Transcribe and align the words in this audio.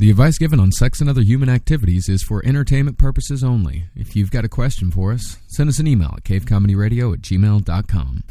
The 0.00 0.08
advice 0.08 0.38
given 0.38 0.58
on 0.60 0.72
sex 0.72 1.02
and 1.02 1.10
other 1.10 1.20
human 1.20 1.50
activities 1.50 2.08
is 2.08 2.22
for 2.22 2.42
entertainment 2.46 2.96
purposes 2.96 3.44
only. 3.44 3.84
If 3.94 4.16
you've 4.16 4.30
got 4.30 4.46
a 4.46 4.48
question 4.48 4.90
for 4.90 5.12
us, 5.12 5.36
send 5.46 5.68
us 5.68 5.78
an 5.78 5.86
email 5.86 6.14
at 6.16 6.24
cavecomedyradio 6.24 7.12
at 7.12 7.20
gmail.com. 7.20 8.22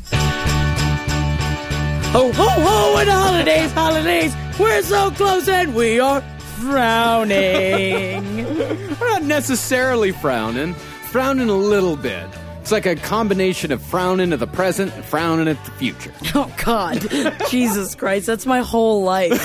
Ho, 2.12 2.32
ho, 2.32 2.50
ho, 2.50 2.98
and 2.98 3.08
holidays, 3.08 3.72
holidays. 3.72 4.36
We're 4.60 4.82
so 4.82 5.12
close 5.12 5.48
and 5.48 5.76
we 5.76 6.00
are 6.00 6.22
frowning. 6.58 7.38
We're 9.00 9.10
not 9.12 9.24
necessarily 9.26 10.12
frowning, 10.12 10.74
frowning 10.74 11.50
a 11.50 11.56
little 11.56 11.98
bit. 11.98 12.28
It's 12.62 12.72
like 12.72 12.88
a 12.88 12.96
combination 12.96 13.72
of 13.72 13.84
frowning 13.84 14.34
at 14.34 14.40
the 14.40 14.48
present 14.48 14.92
and 14.96 15.06
frowning 15.06 15.48
at 15.48 15.64
the 15.66 15.72
future. 15.74 16.14
oh, 16.34 16.52
God. 16.66 17.08
Jesus 17.52 17.94
Christ, 17.94 18.26
that's 18.26 18.48
my 18.48 18.62
whole 18.62 19.04
life. 19.04 19.40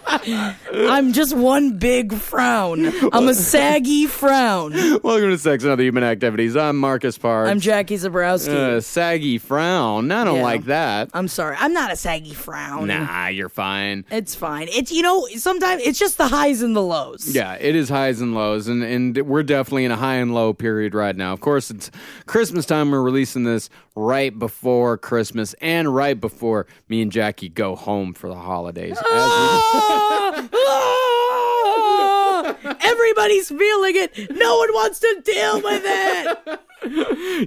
I'm 0.22 1.12
just 1.12 1.34
one 1.36 1.78
big 1.78 2.14
frown. 2.14 2.86
I'm 3.12 3.28
a 3.28 3.34
saggy 3.34 4.06
frown. 4.06 4.72
Welcome 5.02 5.30
to 5.30 5.38
Sex 5.38 5.64
and 5.64 5.72
Other 5.72 5.82
Human 5.82 6.04
Activities. 6.04 6.56
I'm 6.56 6.76
Marcus 6.78 7.18
Parks. 7.18 7.50
I'm 7.50 7.60
Jackie 7.60 7.96
Zebrowski. 7.96 8.48
Uh, 8.54 8.80
saggy 8.80 9.38
frown. 9.38 10.10
I 10.12 10.24
don't 10.24 10.36
Yeah. 10.36 10.42
like 10.42 10.64
that. 10.66 11.10
I'm 11.14 11.28
sorry. 11.28 11.56
I'm 11.58 11.72
not 11.72 11.92
a 11.92 11.96
saggy 11.96 12.34
frown. 12.34 12.88
Nah, 12.88 13.28
you're 13.28 13.48
fine. 13.48 14.04
It's 14.10 14.34
fine. 14.34 14.68
It's, 14.70 14.92
you 14.92 15.02
know, 15.02 15.26
sometimes 15.36 15.82
it's 15.82 15.98
just 15.98 16.18
the 16.18 16.28
highs 16.28 16.62
and 16.62 16.76
the 16.76 16.82
lows. 16.82 17.34
Yeah, 17.34 17.54
it 17.54 17.74
is 17.74 17.88
highs 17.88 18.20
and 18.20 18.34
lows, 18.34 18.68
and, 18.68 18.82
and 18.82 19.16
we're 19.26 19.42
definitely 19.42 19.84
in 19.84 19.90
a 19.90 19.96
high 19.96 20.16
and 20.16 20.34
low 20.34 20.52
period 20.54 20.94
right 20.94 21.16
now. 21.16 21.32
Of 21.32 21.40
course, 21.40 21.70
it's 21.70 21.90
Christmas 22.26 22.66
time. 22.66 22.90
We're 22.90 23.02
releasing 23.02 23.44
this 23.44 23.68
right 23.96 24.36
before 24.36 24.98
Christmas 24.98 25.54
and 25.60 25.94
right 25.94 26.20
before 26.20 26.66
me 26.88 27.02
and 27.02 27.10
Jackie 27.12 27.48
go 27.48 27.74
home 27.76 28.12
for 28.14 28.28
the 28.28 28.34
holidays. 28.34 28.96
As 28.98 29.04
we- 29.04 30.03
Ah! 30.12 30.48
Ah! 30.54 32.56
Everybody's 32.80 33.48
feeling 33.48 33.96
it. 33.96 34.30
No 34.30 34.58
one 34.58 34.72
wants 34.72 35.00
to 35.00 35.22
deal 35.24 35.60
with 35.62 35.82
it. 35.84 36.60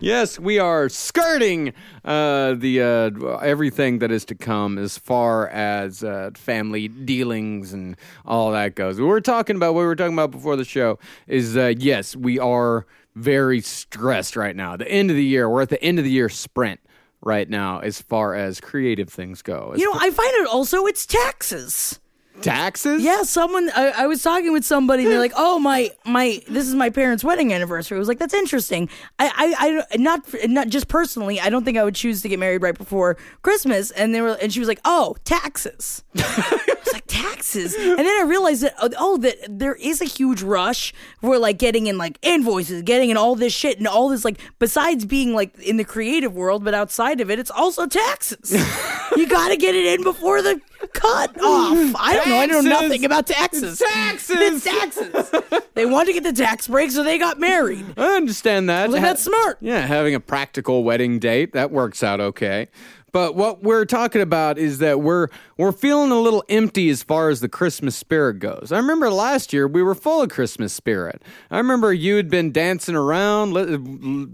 yes, 0.01 0.39
we 0.39 0.59
are 0.59 0.89
skirting 0.89 1.73
uh, 2.03 2.53
the 2.55 2.81
uh, 2.81 3.37
everything 3.37 3.99
that 3.99 4.11
is 4.11 4.25
to 4.25 4.35
come 4.35 4.77
as 4.77 4.97
far 4.97 5.47
as 5.49 6.03
uh, 6.03 6.31
family 6.35 6.87
dealings 6.87 7.73
and 7.73 7.95
all 8.25 8.51
that 8.51 8.75
goes. 8.75 8.99
We're 8.99 9.19
talking 9.19 9.55
about 9.55 9.73
what 9.73 9.81
we 9.81 9.87
were 9.87 9.95
talking 9.95 10.13
about 10.13 10.31
before 10.31 10.55
the 10.55 10.65
show. 10.65 10.99
Is 11.27 11.55
uh, 11.55 11.73
yes, 11.77 12.15
we 12.15 12.39
are 12.39 12.85
very 13.15 13.61
stressed 13.61 14.35
right 14.35 14.55
now. 14.55 14.77
The 14.77 14.89
end 14.89 15.09
of 15.09 15.15
the 15.15 15.25
year, 15.25 15.49
we're 15.49 15.61
at 15.61 15.69
the 15.69 15.81
end 15.83 15.99
of 15.99 16.05
the 16.05 16.11
year 16.11 16.29
sprint 16.29 16.79
right 17.21 17.49
now 17.49 17.79
as 17.79 18.01
far 18.01 18.35
as 18.35 18.61
creative 18.61 19.09
things 19.09 19.41
go. 19.41 19.71
As 19.73 19.79
You 19.79 19.91
know, 19.91 19.99
I 19.99 20.11
find 20.11 20.33
it 20.35 20.47
also 20.47 20.85
it's 20.85 21.05
taxes. 21.05 21.99
Taxes. 22.41 23.03
Yeah, 23.03 23.23
someone 23.23 23.69
I, 23.75 23.89
I 23.89 24.07
was 24.07 24.21
talking 24.21 24.51
with 24.51 24.65
somebody. 24.65 25.03
and 25.03 25.11
They're 25.11 25.19
like, 25.19 25.33
"Oh 25.35 25.59
my 25.59 25.91
my, 26.05 26.41
this 26.47 26.67
is 26.67 26.75
my 26.75 26.89
parents' 26.89 27.23
wedding 27.23 27.53
anniversary." 27.53 27.97
I 27.97 27.99
was 27.99 28.07
like, 28.07 28.19
"That's 28.19 28.33
interesting." 28.33 28.89
I 29.19 29.27
I, 29.59 29.83
I 29.91 29.97
not 29.97 30.25
not 30.47 30.67
just 30.69 30.87
personally. 30.87 31.39
I 31.39 31.49
don't 31.49 31.63
think 31.63 31.77
I 31.77 31.83
would 31.83 31.95
choose 31.95 32.21
to 32.21 32.29
get 32.29 32.39
married 32.39 32.61
right 32.61 32.77
before 32.77 33.17
Christmas. 33.41 33.91
And 33.91 34.13
they 34.13 34.21
were 34.21 34.37
and 34.41 34.51
she 34.51 34.59
was 34.59 34.67
like, 34.67 34.81
"Oh, 34.85 35.15
taxes." 35.23 36.03
I 36.17 36.75
was 36.85 36.93
like, 36.93 37.07
"Taxes," 37.07 37.73
and 37.75 37.99
then 37.99 38.05
I 38.05 38.25
realized 38.27 38.63
that 38.63 38.75
oh, 38.81 38.89
oh 38.97 39.17
that 39.17 39.35
there 39.49 39.75
is 39.75 40.01
a 40.01 40.05
huge 40.05 40.41
rush 40.41 40.93
for 41.21 41.37
like 41.37 41.57
getting 41.57 41.87
in 41.87 41.97
like 41.97 42.17
invoices, 42.21 42.83
getting 42.83 43.09
in 43.09 43.17
all 43.17 43.35
this 43.35 43.53
shit, 43.53 43.77
and 43.77 43.87
all 43.87 44.09
this 44.09 44.23
like 44.25 44.39
besides 44.59 45.05
being 45.05 45.33
like 45.33 45.57
in 45.59 45.77
the 45.77 45.83
creative 45.83 46.33
world, 46.33 46.63
but 46.63 46.73
outside 46.73 47.21
of 47.21 47.29
it, 47.29 47.39
it's 47.39 47.51
also 47.51 47.87
taxes. 47.87 48.51
you 49.17 49.27
got 49.27 49.49
to 49.49 49.57
get 49.57 49.75
it 49.75 49.85
in 49.85 50.03
before 50.03 50.41
the 50.41 50.61
cut 50.93 51.31
off. 51.41 51.95
I 51.97 52.15
don't 52.15 52.26
know. 52.29 52.37
I 52.39 52.45
know 52.45 52.61
nothing 52.61 53.05
about 53.05 53.27
taxes. 53.27 53.79
Taxes. 53.79 54.63
Taxes. 54.63 55.31
they 55.73 55.85
wanted 55.85 56.07
to 56.07 56.13
get 56.13 56.23
the 56.23 56.33
tax 56.33 56.67
break, 56.67 56.91
so 56.91 57.03
they 57.03 57.17
got 57.17 57.39
married. 57.39 57.85
I 57.97 58.15
understand 58.15 58.69
that. 58.69 58.89
Well, 58.89 59.01
that's 59.01 59.23
smart. 59.23 59.57
Yeah, 59.61 59.79
having 59.81 60.15
a 60.15 60.19
practical 60.19 60.83
wedding 60.83 61.19
date 61.19 61.53
that 61.53 61.71
works 61.71 62.03
out 62.03 62.19
okay. 62.19 62.67
But 63.13 63.35
what 63.35 63.63
we're 63.63 63.85
talking 63.85 64.21
about 64.21 64.59
is 64.59 64.77
that 64.79 64.99
we're 64.99 65.29
we're 65.57 65.71
feeling 65.71 66.11
a 66.11 66.19
little 66.19 66.43
empty 66.49 66.89
as 66.89 67.01
far 67.03 67.29
as 67.29 67.39
the 67.39 67.47
Christmas 67.49 67.95
spirit 67.95 68.39
goes. 68.39 68.71
I 68.71 68.77
remember 68.77 69.09
last 69.09 69.53
year 69.53 69.65
we 69.67 69.81
were 69.81 69.95
full 69.95 70.21
of 70.21 70.29
Christmas 70.29 70.73
spirit. 70.73 71.23
I 71.49 71.57
remember 71.57 71.93
you 71.93 72.17
had 72.17 72.29
been 72.29 72.51
dancing 72.51 72.95
around, 72.95 73.55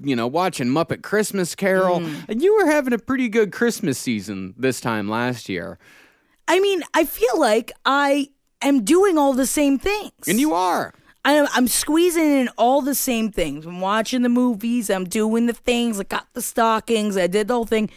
you 0.06 0.16
know, 0.16 0.28
watching 0.28 0.68
Muppet 0.68 1.02
Christmas 1.04 1.56
Carol, 1.56 2.00
Mm. 2.02 2.26
and 2.28 2.42
you 2.42 2.56
were 2.56 2.66
having 2.66 2.94
a 2.94 2.98
pretty 2.98 3.30
good 3.30 3.52
Christmas 3.54 3.98
season 4.00 4.54
this 4.58 4.82
time 4.82 5.08
last 5.08 5.48
year. 5.50 5.78
I 6.48 6.60
mean, 6.60 6.84
I 6.94 7.06
feel 7.06 7.40
like 7.40 7.72
I 7.86 8.30
am 8.62 8.84
doing 8.84 9.18
all 9.18 9.34
the 9.34 9.46
same 9.46 9.80
things. 9.80 10.28
And 10.28 10.40
you 10.40 10.54
are. 10.54 10.94
I'm, 11.26 11.48
I'm 11.54 11.68
squeezing 11.68 12.24
in 12.24 12.50
all 12.58 12.82
the 12.82 12.96
same 12.96 13.32
things. 13.32 13.66
I'm 13.66 13.80
watching 13.80 14.24
the 14.24 14.30
movies. 14.30 14.90
I'm 14.90 15.06
doing 15.06 15.46
the 15.46 15.54
things. 15.54 16.00
I 16.00 16.04
got 16.04 16.28
the 16.34 16.42
stockings. 16.42 17.16
I 17.16 17.28
did 17.28 17.48
the 17.48 17.54
whole 17.54 17.66
thing. 17.66 17.90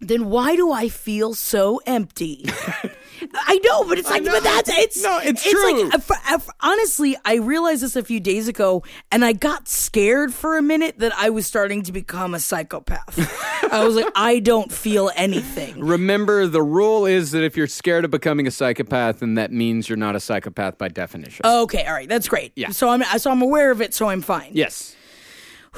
Then 0.00 0.30
why 0.30 0.56
do 0.56 0.72
I 0.72 0.88
feel 0.88 1.34
so 1.34 1.80
empty? 1.86 2.46
I 3.34 3.58
know, 3.64 3.84
but 3.84 3.98
it's 3.98 4.08
like, 4.08 4.24
but 4.24 4.42
that's 4.42 4.68
it's 4.70 5.02
No, 5.02 5.18
it's 5.22 5.42
true. 5.48 5.88
Like, 5.90 6.00
for- 6.02 6.16
uh, 6.28 6.38
honestly, 6.60 7.16
I 7.24 7.34
realized 7.36 7.82
this 7.82 7.96
a 7.96 8.02
few 8.04 8.20
days 8.20 8.48
ago, 8.48 8.82
and 9.12 9.24
I 9.24 9.32
got 9.32 9.68
scared 9.68 10.32
for 10.34 10.56
a 10.56 10.62
minute 10.62 10.98
that 10.98 11.12
I 11.16 11.30
was 11.30 11.46
starting 11.46 11.82
to 11.84 11.92
become 11.92 12.34
a 12.34 12.40
psychopath. 12.40 13.18
I 13.72 13.84
was 13.84 13.94
like, 13.96 14.08
I 14.14 14.38
don't 14.38 14.72
feel 14.72 15.10
anything. 15.16 15.78
Remember, 15.84 16.46
the 16.46 16.62
rule 16.62 17.06
is 17.06 17.30
that 17.32 17.44
if 17.44 17.56
you're 17.56 17.66
scared 17.66 18.04
of 18.04 18.10
becoming 18.10 18.46
a 18.46 18.50
psychopath, 18.50 19.20
then 19.20 19.34
that 19.34 19.52
means 19.52 19.88
you're 19.88 19.96
not 19.96 20.16
a 20.16 20.20
psychopath 20.20 20.78
by 20.78 20.88
definition. 20.88 21.44
Okay, 21.44 21.84
all 21.86 21.92
right, 21.92 22.08
that's 22.08 22.28
great. 22.28 22.52
Yeah. 22.56 22.70
So 22.70 22.88
I'm 22.88 23.02
so 23.18 23.30
I'm 23.30 23.42
aware 23.42 23.70
of 23.70 23.80
it, 23.80 23.94
so 23.94 24.08
I'm 24.08 24.22
fine. 24.22 24.50
yes. 24.52 24.96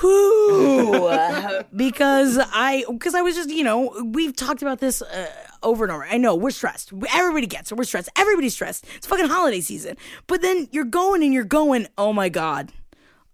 Whew. 0.01 1.63
because 1.77 2.39
I 2.39 2.85
because 2.91 3.15
I 3.15 3.23
was 3.23 3.35
just 3.35 3.51
you 3.51 3.65
know 3.65 3.93
we've 4.13 4.35
talked 4.35 4.63
about 4.63 4.81
this 4.81 5.03
uh, 5.03 5.29
over 5.63 5.85
and 5.85 5.93
over. 5.93 6.05
I 6.05 6.17
know 6.17 6.35
we're 6.35 6.51
stressed. 6.51 6.93
Everybody 7.13 7.47
gets 7.47 7.71
it. 7.71 7.79
We're 7.79 7.85
stressed. 7.85 8.09
Everybody's 8.17 8.55
stressed. 8.55 8.87
It's 8.97 9.07
fucking 9.07 9.29
holiday 9.29 9.61
season. 9.61 9.97
But 10.27 10.43
then 10.43 10.69
you're 10.73 10.85
going 10.85 11.23
and 11.23 11.33
you're 11.33 11.45
going. 11.45 11.87
Oh 11.99 12.13
my 12.13 12.29
god. 12.29 12.73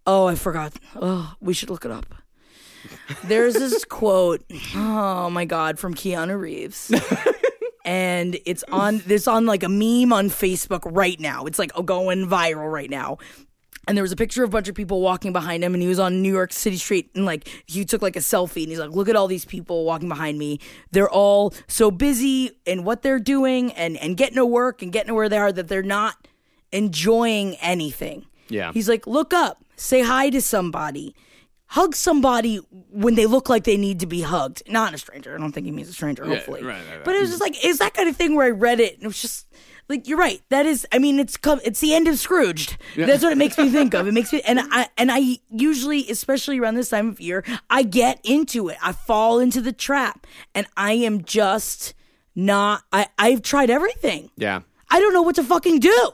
Oh, 0.06 0.26
I 0.26 0.36
forgot. 0.36 0.72
Oh, 0.96 1.34
we 1.40 1.52
should 1.52 1.68
look 1.70 1.84
it 1.84 1.90
up. 1.90 2.06
There's 3.24 3.54
this 3.54 3.84
quote. 3.88 4.42
Oh 4.74 5.28
my 5.30 5.44
god, 5.44 5.78
from 5.78 5.94
Keanu 5.94 6.40
Reeves. 6.40 6.90
and 7.84 8.38
it's 8.46 8.64
on 8.72 9.02
this 9.06 9.28
on 9.28 9.46
like 9.46 9.62
a 9.62 9.68
meme 9.68 10.12
on 10.12 10.28
Facebook 10.28 10.80
right 10.84 11.18
now. 11.20 11.44
It's 11.46 11.58
like 11.58 11.72
going 11.84 12.26
viral 12.26 12.72
right 12.72 12.90
now. 12.90 13.18
And 13.88 13.96
there 13.96 14.02
was 14.02 14.12
a 14.12 14.16
picture 14.16 14.44
of 14.44 14.50
a 14.50 14.52
bunch 14.52 14.68
of 14.68 14.74
people 14.74 15.00
walking 15.00 15.32
behind 15.32 15.64
him, 15.64 15.72
and 15.74 15.82
he 15.82 15.88
was 15.88 15.98
on 15.98 16.22
New 16.22 16.32
York 16.32 16.52
City 16.52 16.76
Street, 16.76 17.10
and 17.14 17.24
like 17.24 17.48
he 17.66 17.84
took 17.84 18.02
like 18.02 18.16
a 18.16 18.20
selfie, 18.20 18.62
and 18.62 18.68
he's 18.68 18.78
like, 18.78 18.90
"Look 18.90 19.08
at 19.08 19.16
all 19.16 19.26
these 19.26 19.46
people 19.46 19.84
walking 19.84 20.08
behind 20.08 20.38
me. 20.38 20.60
They're 20.92 21.10
all 21.10 21.54
so 21.66 21.90
busy 21.90 22.52
in 22.66 22.84
what 22.84 23.02
they're 23.02 23.18
doing, 23.18 23.72
and 23.72 23.96
and 23.96 24.16
getting 24.16 24.36
to 24.36 24.46
work 24.46 24.82
and 24.82 24.92
getting 24.92 25.08
to 25.08 25.14
where 25.14 25.28
they 25.30 25.38
are 25.38 25.50
that 25.50 25.68
they're 25.68 25.82
not 25.82 26.28
enjoying 26.70 27.56
anything." 27.56 28.26
Yeah. 28.48 28.72
He's 28.72 28.88
like, 28.88 29.06
"Look 29.06 29.32
up, 29.34 29.64
say 29.76 30.02
hi 30.02 30.30
to 30.30 30.40
somebody." 30.40 31.14
Hug 31.72 31.94
somebody 31.94 32.56
when 32.90 33.14
they 33.14 33.26
look 33.26 33.50
like 33.50 33.64
they 33.64 33.76
need 33.76 34.00
to 34.00 34.06
be 34.06 34.22
hugged. 34.22 34.62
Not 34.70 34.94
a 34.94 34.98
stranger. 34.98 35.34
I 35.34 35.38
don't 35.38 35.52
think 35.52 35.66
he 35.66 35.70
means 35.72 35.90
a 35.90 35.92
stranger, 35.92 36.24
hopefully. 36.24 36.62
right, 36.62 36.76
right, 36.76 36.96
right. 36.96 37.04
But 37.04 37.14
it 37.14 37.20
was 37.20 37.28
just 37.28 37.42
like, 37.42 37.62
it's 37.62 37.78
that 37.80 37.92
kind 37.92 38.08
of 38.08 38.16
thing 38.16 38.34
where 38.34 38.46
I 38.46 38.50
read 38.50 38.80
it 38.80 38.94
and 38.94 39.02
it 39.02 39.06
was 39.06 39.20
just 39.20 39.46
like, 39.88 40.06
you're 40.06 40.18
right. 40.18 40.42
That 40.50 40.66
is, 40.66 40.86
I 40.92 40.98
mean, 40.98 41.18
it's 41.18 41.36
come, 41.36 41.60
it's 41.64 41.80
the 41.80 41.94
end 41.94 42.08
of 42.08 42.18
Scrooged. 42.18 42.76
That's 42.96 43.22
what 43.22 43.32
it 43.32 43.38
makes 43.38 43.56
me 43.56 43.70
think 43.70 43.94
of. 43.94 44.06
It 44.06 44.12
makes 44.12 44.32
me, 44.32 44.42
and 44.42 44.60
I, 44.60 44.88
and 44.96 45.10
I 45.10 45.38
usually, 45.50 46.08
especially 46.10 46.58
around 46.58 46.74
this 46.74 46.90
time 46.90 47.08
of 47.08 47.20
year, 47.20 47.44
I 47.70 47.82
get 47.82 48.20
into 48.24 48.68
it. 48.68 48.76
I 48.82 48.92
fall 48.92 49.38
into 49.38 49.60
the 49.60 49.72
trap 49.72 50.26
and 50.54 50.66
I 50.76 50.92
am 50.92 51.24
just 51.24 51.94
not, 52.34 52.82
I, 52.92 53.08
I've 53.18 53.42
tried 53.42 53.70
everything. 53.70 54.30
Yeah. 54.36 54.60
I 54.90 55.00
don't 55.00 55.12
know 55.12 55.22
what 55.22 55.36
to 55.36 55.44
fucking 55.44 55.80
do. 55.80 56.10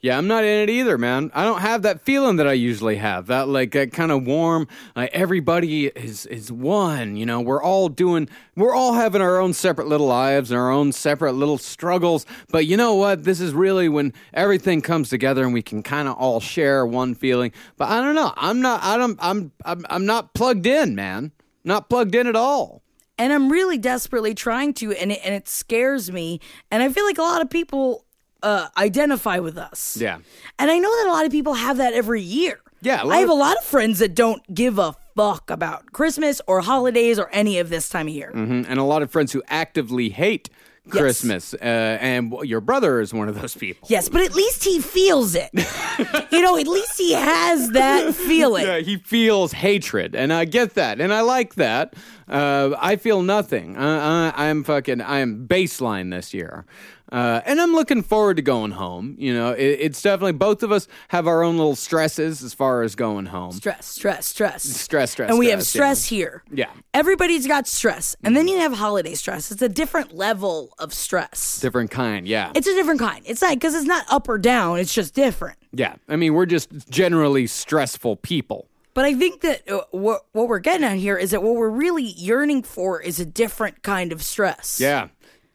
Yeah, 0.00 0.16
I'm 0.16 0.28
not 0.28 0.44
in 0.44 0.62
it 0.62 0.70
either, 0.70 0.96
man. 0.96 1.32
I 1.34 1.42
don't 1.42 1.60
have 1.60 1.82
that 1.82 2.02
feeling 2.02 2.36
that 2.36 2.46
I 2.46 2.52
usually 2.52 2.96
have. 2.96 3.26
That 3.26 3.48
like 3.48 3.72
that 3.72 3.92
kind 3.92 4.12
of 4.12 4.24
warm. 4.24 4.68
Like 4.94 5.10
everybody 5.12 5.86
is 5.88 6.24
is 6.26 6.52
one. 6.52 7.16
You 7.16 7.26
know, 7.26 7.40
we're 7.40 7.60
all 7.60 7.88
doing. 7.88 8.28
We're 8.54 8.74
all 8.74 8.92
having 8.92 9.20
our 9.20 9.40
own 9.40 9.54
separate 9.54 9.88
little 9.88 10.06
lives 10.06 10.52
and 10.52 10.60
our 10.60 10.70
own 10.70 10.92
separate 10.92 11.32
little 11.32 11.58
struggles. 11.58 12.26
But 12.50 12.64
you 12.66 12.76
know 12.76 12.94
what? 12.94 13.24
This 13.24 13.40
is 13.40 13.52
really 13.52 13.88
when 13.88 14.12
everything 14.32 14.82
comes 14.82 15.08
together 15.08 15.42
and 15.42 15.52
we 15.52 15.62
can 15.62 15.82
kind 15.82 16.06
of 16.06 16.14
all 16.14 16.38
share 16.38 16.86
one 16.86 17.16
feeling. 17.16 17.50
But 17.76 17.88
I 17.88 18.00
don't 18.00 18.14
know. 18.14 18.32
I'm 18.36 18.60
not. 18.60 18.80
I 18.84 18.96
don't. 18.98 19.18
I'm. 19.20 19.50
I'm. 19.64 19.84
I'm 19.90 20.06
not 20.06 20.32
plugged 20.32 20.66
in, 20.66 20.94
man. 20.94 21.32
Not 21.64 21.90
plugged 21.90 22.14
in 22.14 22.28
at 22.28 22.36
all. 22.36 22.82
and 23.18 23.32
I'm 23.32 23.50
really 23.50 23.78
desperately 23.78 24.32
trying 24.32 24.74
to, 24.74 24.92
and 24.92 25.10
it, 25.10 25.18
and 25.24 25.34
it 25.34 25.48
scares 25.48 26.12
me. 26.12 26.40
And 26.70 26.84
I 26.84 26.88
feel 26.88 27.04
like 27.04 27.18
a 27.18 27.22
lot 27.22 27.42
of 27.42 27.50
people 27.50 28.04
uh, 28.42 28.68
identify 28.76 29.38
with 29.38 29.58
us. 29.58 29.96
Yeah. 30.00 30.18
And 30.58 30.70
I 30.70 30.78
know 30.78 30.90
that 31.02 31.08
a 31.08 31.12
lot 31.12 31.24
of 31.26 31.32
people 31.32 31.54
have 31.54 31.76
that 31.78 31.92
every 31.94 32.22
year. 32.22 32.60
Yeah, 32.80 33.02
I 33.04 33.18
have 33.18 33.24
of- 33.28 33.36
a 33.36 33.38
lot 33.38 33.56
of 33.56 33.64
friends 33.64 33.98
that 33.98 34.14
don't 34.14 34.42
give 34.54 34.78
a 34.78 34.94
fuck 35.16 35.50
about 35.50 35.90
Christmas 35.92 36.40
or 36.46 36.60
holidays 36.60 37.18
or 37.18 37.28
any 37.32 37.58
of 37.58 37.70
this 37.70 37.88
time 37.88 38.06
of 38.06 38.14
year. 38.14 38.30
Mhm. 38.34 38.66
And 38.68 38.78
a 38.78 38.84
lot 38.84 39.02
of 39.02 39.10
friends 39.10 39.32
who 39.32 39.42
actively 39.48 40.10
hate 40.10 40.48
Christmas, 40.88 41.52
uh, 41.52 41.56
and 42.00 42.32
your 42.44 42.62
brother 42.62 43.00
is 43.00 43.12
one 43.12 43.28
of 43.28 43.38
those 43.38 43.54
people. 43.54 43.86
Yes, 43.90 44.08
but 44.08 44.22
at 44.22 44.34
least 44.34 44.64
he 44.64 44.80
feels 44.80 45.34
it. 45.34 45.50
you 46.32 46.40
know, 46.40 46.56
at 46.56 46.66
least 46.66 46.96
he 46.96 47.12
has 47.12 47.70
that 47.72 48.14
feeling. 48.14 48.64
Yeah, 48.64 48.78
he 48.78 48.96
feels 48.96 49.52
hatred, 49.52 50.14
and 50.14 50.32
I 50.32 50.46
get 50.46 50.74
that, 50.76 50.98
and 50.98 51.12
I 51.12 51.20
like 51.20 51.56
that. 51.56 51.92
Uh, 52.26 52.70
I 52.78 52.96
feel 52.96 53.20
nothing. 53.22 53.76
Uh, 53.76 54.32
I, 54.34 54.48
I'm 54.48 54.64
fucking. 54.64 55.02
I 55.02 55.18
am 55.18 55.46
baseline 55.46 56.10
this 56.10 56.32
year. 56.32 56.64
Uh, 57.10 57.40
and 57.46 57.60
I'm 57.60 57.72
looking 57.72 58.02
forward 58.02 58.36
to 58.36 58.42
going 58.42 58.72
home. 58.72 59.16
You 59.18 59.32
know, 59.32 59.52
it, 59.52 59.78
it's 59.80 60.02
definitely 60.02 60.32
both 60.32 60.62
of 60.62 60.70
us 60.72 60.88
have 61.08 61.26
our 61.26 61.42
own 61.42 61.56
little 61.56 61.76
stresses 61.76 62.42
as 62.42 62.52
far 62.54 62.82
as 62.82 62.94
going 62.94 63.26
home. 63.26 63.52
Stress, 63.52 63.86
stress, 63.86 64.26
stress. 64.26 64.62
Stress, 64.64 65.12
stress, 65.12 65.30
And 65.30 65.38
we 65.38 65.48
have 65.48 65.62
stress, 65.62 66.00
stress 66.00 66.04
here. 66.06 66.42
Yeah. 66.52 66.66
Mm-hmm. 66.66 66.78
Everybody's 66.94 67.46
got 67.46 67.66
stress. 67.66 68.16
And 68.22 68.36
then 68.36 68.46
you 68.48 68.58
have 68.58 68.72
holiday 68.74 69.14
stress. 69.14 69.50
It's 69.50 69.62
a 69.62 69.68
different 69.68 70.14
level 70.14 70.74
of 70.78 70.92
stress. 70.92 71.60
Different 71.60 71.90
kind, 71.90 72.28
yeah. 72.28 72.52
It's 72.54 72.66
a 72.66 72.74
different 72.74 73.00
kind. 73.00 73.22
It's 73.26 73.40
not 73.40 73.54
because 73.54 73.74
it's 73.74 73.86
not 73.86 74.04
up 74.10 74.28
or 74.28 74.38
down, 74.38 74.78
it's 74.78 74.92
just 74.94 75.14
different. 75.14 75.58
yeah. 75.72 75.96
I 76.08 76.16
mean, 76.16 76.34
we're 76.34 76.46
just 76.46 76.90
generally 76.90 77.46
stressful 77.46 78.16
people. 78.16 78.68
But 78.94 79.04
I 79.04 79.14
think 79.14 79.42
that 79.42 79.70
uh, 79.70 79.82
what, 79.92 80.26
what 80.32 80.48
we're 80.48 80.58
getting 80.58 80.84
at 80.84 80.96
here 80.96 81.16
is 81.16 81.30
that 81.30 81.40
what 81.42 81.54
we're 81.54 81.70
really 81.70 82.02
yearning 82.02 82.64
for 82.64 83.00
is 83.00 83.20
a 83.20 83.24
different 83.24 83.82
kind 83.82 84.10
of 84.12 84.22
stress. 84.22 84.80
Yeah. 84.80 85.08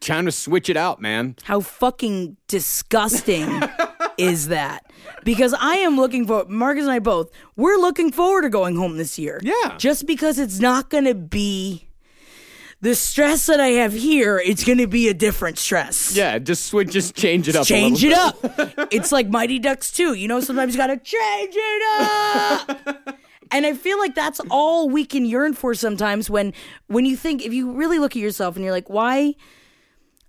Time 0.04 0.26
to 0.26 0.32
switch 0.32 0.68
it 0.68 0.76
out, 0.76 1.00
man. 1.00 1.36
How 1.44 1.60
fucking 1.60 2.36
disgusting 2.46 3.62
is 4.18 4.48
that? 4.48 4.92
Because 5.24 5.54
I 5.58 5.76
am 5.76 5.96
looking 5.96 6.26
for 6.26 6.44
Marcus 6.46 6.82
and 6.84 6.92
I 6.92 6.98
both. 6.98 7.30
We're 7.56 7.78
looking 7.78 8.12
forward 8.12 8.42
to 8.42 8.50
going 8.50 8.76
home 8.76 8.98
this 8.98 9.18
year. 9.18 9.40
Yeah. 9.42 9.76
Just 9.78 10.06
because 10.06 10.38
it's 10.38 10.60
not 10.60 10.90
going 10.90 11.04
to 11.06 11.14
be 11.14 11.88
the 12.82 12.94
stress 12.94 13.46
that 13.46 13.60
I 13.60 13.68
have 13.68 13.94
here. 13.94 14.38
It's 14.44 14.62
going 14.62 14.76
to 14.76 14.86
be 14.86 15.08
a 15.08 15.14
different 15.14 15.58
stress. 15.58 16.14
Yeah, 16.14 16.38
just 16.38 16.66
switch, 16.66 16.90
just 16.90 17.14
change 17.14 17.48
it 17.48 17.56
up. 17.56 17.66
Change 17.66 18.04
it 18.04 18.12
up. 18.12 18.36
it's 18.92 19.10
like 19.10 19.28
Mighty 19.28 19.58
Ducks 19.58 19.90
too. 19.90 20.12
You 20.12 20.28
know, 20.28 20.40
sometimes 20.40 20.74
you 20.74 20.78
got 20.78 20.88
to 20.88 20.98
change 20.98 21.54
it 21.56 21.82
up. 21.88 23.18
And 23.50 23.66
I 23.66 23.74
feel 23.74 23.98
like 24.00 24.16
that's 24.16 24.40
all 24.50 24.88
we 24.88 25.04
can 25.04 25.24
yearn 25.24 25.54
for 25.54 25.74
sometimes 25.74 26.28
when 26.28 26.54
when 26.88 27.04
you 27.04 27.14
think 27.16 27.44
if 27.44 27.52
you 27.52 27.70
really 27.72 28.00
look 28.00 28.16
at 28.16 28.22
yourself 28.22 28.56
and 28.56 28.64
you're 28.64 28.72
like, 28.72 28.90
why 28.90 29.34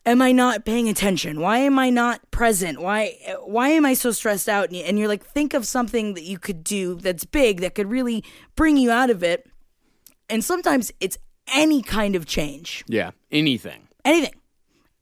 am 0.05 0.21
I 0.21 0.31
not 0.31 0.65
paying 0.65 0.87
attention? 0.89 1.39
Why 1.39 1.59
am 1.59 1.79
I 1.79 1.89
not 1.89 2.29
present? 2.31 2.79
Why 2.81 3.17
why 3.43 3.69
am 3.69 3.85
I 3.85 3.93
so 3.93 4.11
stressed 4.11 4.47
out? 4.49 4.67
And 4.69 4.77
you- 4.77 4.83
And 4.83 4.99
you're 4.99 5.07
like, 5.07 5.25
think 5.25 5.53
of 5.53 5.65
something 5.65 6.13
that 6.13 6.23
you 6.23 6.37
could 6.39 6.63
do 6.63 6.95
that's 6.95 7.25
big 7.25 7.61
that 7.61 7.75
could 7.75 7.89
really 7.89 8.23
bring 8.55 8.77
you 8.77 8.91
out 8.91 9.09
of 9.09 9.23
it. 9.23 9.47
And 10.29 10.43
sometimes 10.43 10.91
it's 10.99 11.17
any 11.53 11.81
kind 11.81 12.15
of 12.15 12.25
change 12.25 12.83
Yeah, 12.87 13.11
anything. 13.31 13.87
anything. 14.03 14.33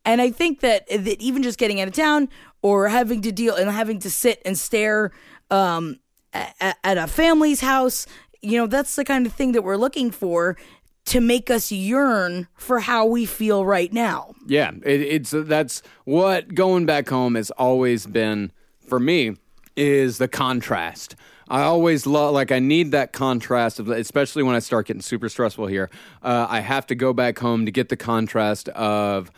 And 0.06 0.22
I 0.22 0.32
think 0.32 0.60
that 0.60 0.88
that 0.90 1.22
even 1.22 1.44
just 1.44 1.58
getting 1.58 1.80
out 1.80 1.88
of 1.88 1.94
town 1.94 2.28
or 2.62 2.90
having 2.90 3.22
to 3.22 3.32
deal 3.32 3.56
and 3.56 3.70
having 3.72 4.00
to 4.00 4.10
sit 4.12 4.42
and 4.46 4.58
stare 4.58 5.12
um, 5.50 6.00
at, 6.34 6.78
at 6.84 6.98
a 6.98 7.08
family's 7.08 7.62
house, 7.62 8.06
you 8.42 8.58
know, 8.58 8.68
that's 8.68 8.96
the 8.96 9.06
kind 9.06 9.26
of 9.26 9.32
thing 9.34 9.54
that 9.54 9.62
we're 9.64 9.78
looking 9.78 10.12
for 10.12 10.58
to 11.06 11.20
make 11.20 11.50
us 11.50 11.72
yearn 11.72 12.48
for 12.56 12.80
how 12.80 13.06
we 13.06 13.26
feel 13.26 13.66
right 13.66 13.92
now. 13.92 14.34
Yeah, 14.46 14.72
it, 14.84 15.02
it's 15.02 15.32
that's 15.32 15.82
what 16.06 16.56
going 16.56 16.86
back 16.86 17.10
home 17.10 17.36
has 17.36 17.52
always 17.52 18.06
been 18.06 18.52
for 18.88 19.00
me 19.00 19.36
is 19.76 20.18
the 20.18 20.28
contrast. 20.28 21.16
I 21.50 21.62
always 21.64 22.06
love 22.08 22.34
like 22.34 22.52
I 22.52 22.60
need 22.60 22.92
that 22.92 23.12
contrast 23.12 23.80
of 23.80 23.90
especially 23.90 24.44
when 24.44 24.56
I 24.56 24.60
start 24.60 24.88
getting 24.88 25.02
super 25.02 25.30
stressful 25.30 25.68
here. 25.68 25.90
Uh, 26.22 26.48
I 26.50 26.62
have 26.62 26.88
to 26.88 26.96
go 26.96 27.14
back 27.14 27.38
home 27.40 27.66
to 27.66 27.72
get 27.72 27.90
the 27.90 27.98
contrast 27.98 28.70
of 28.70 29.32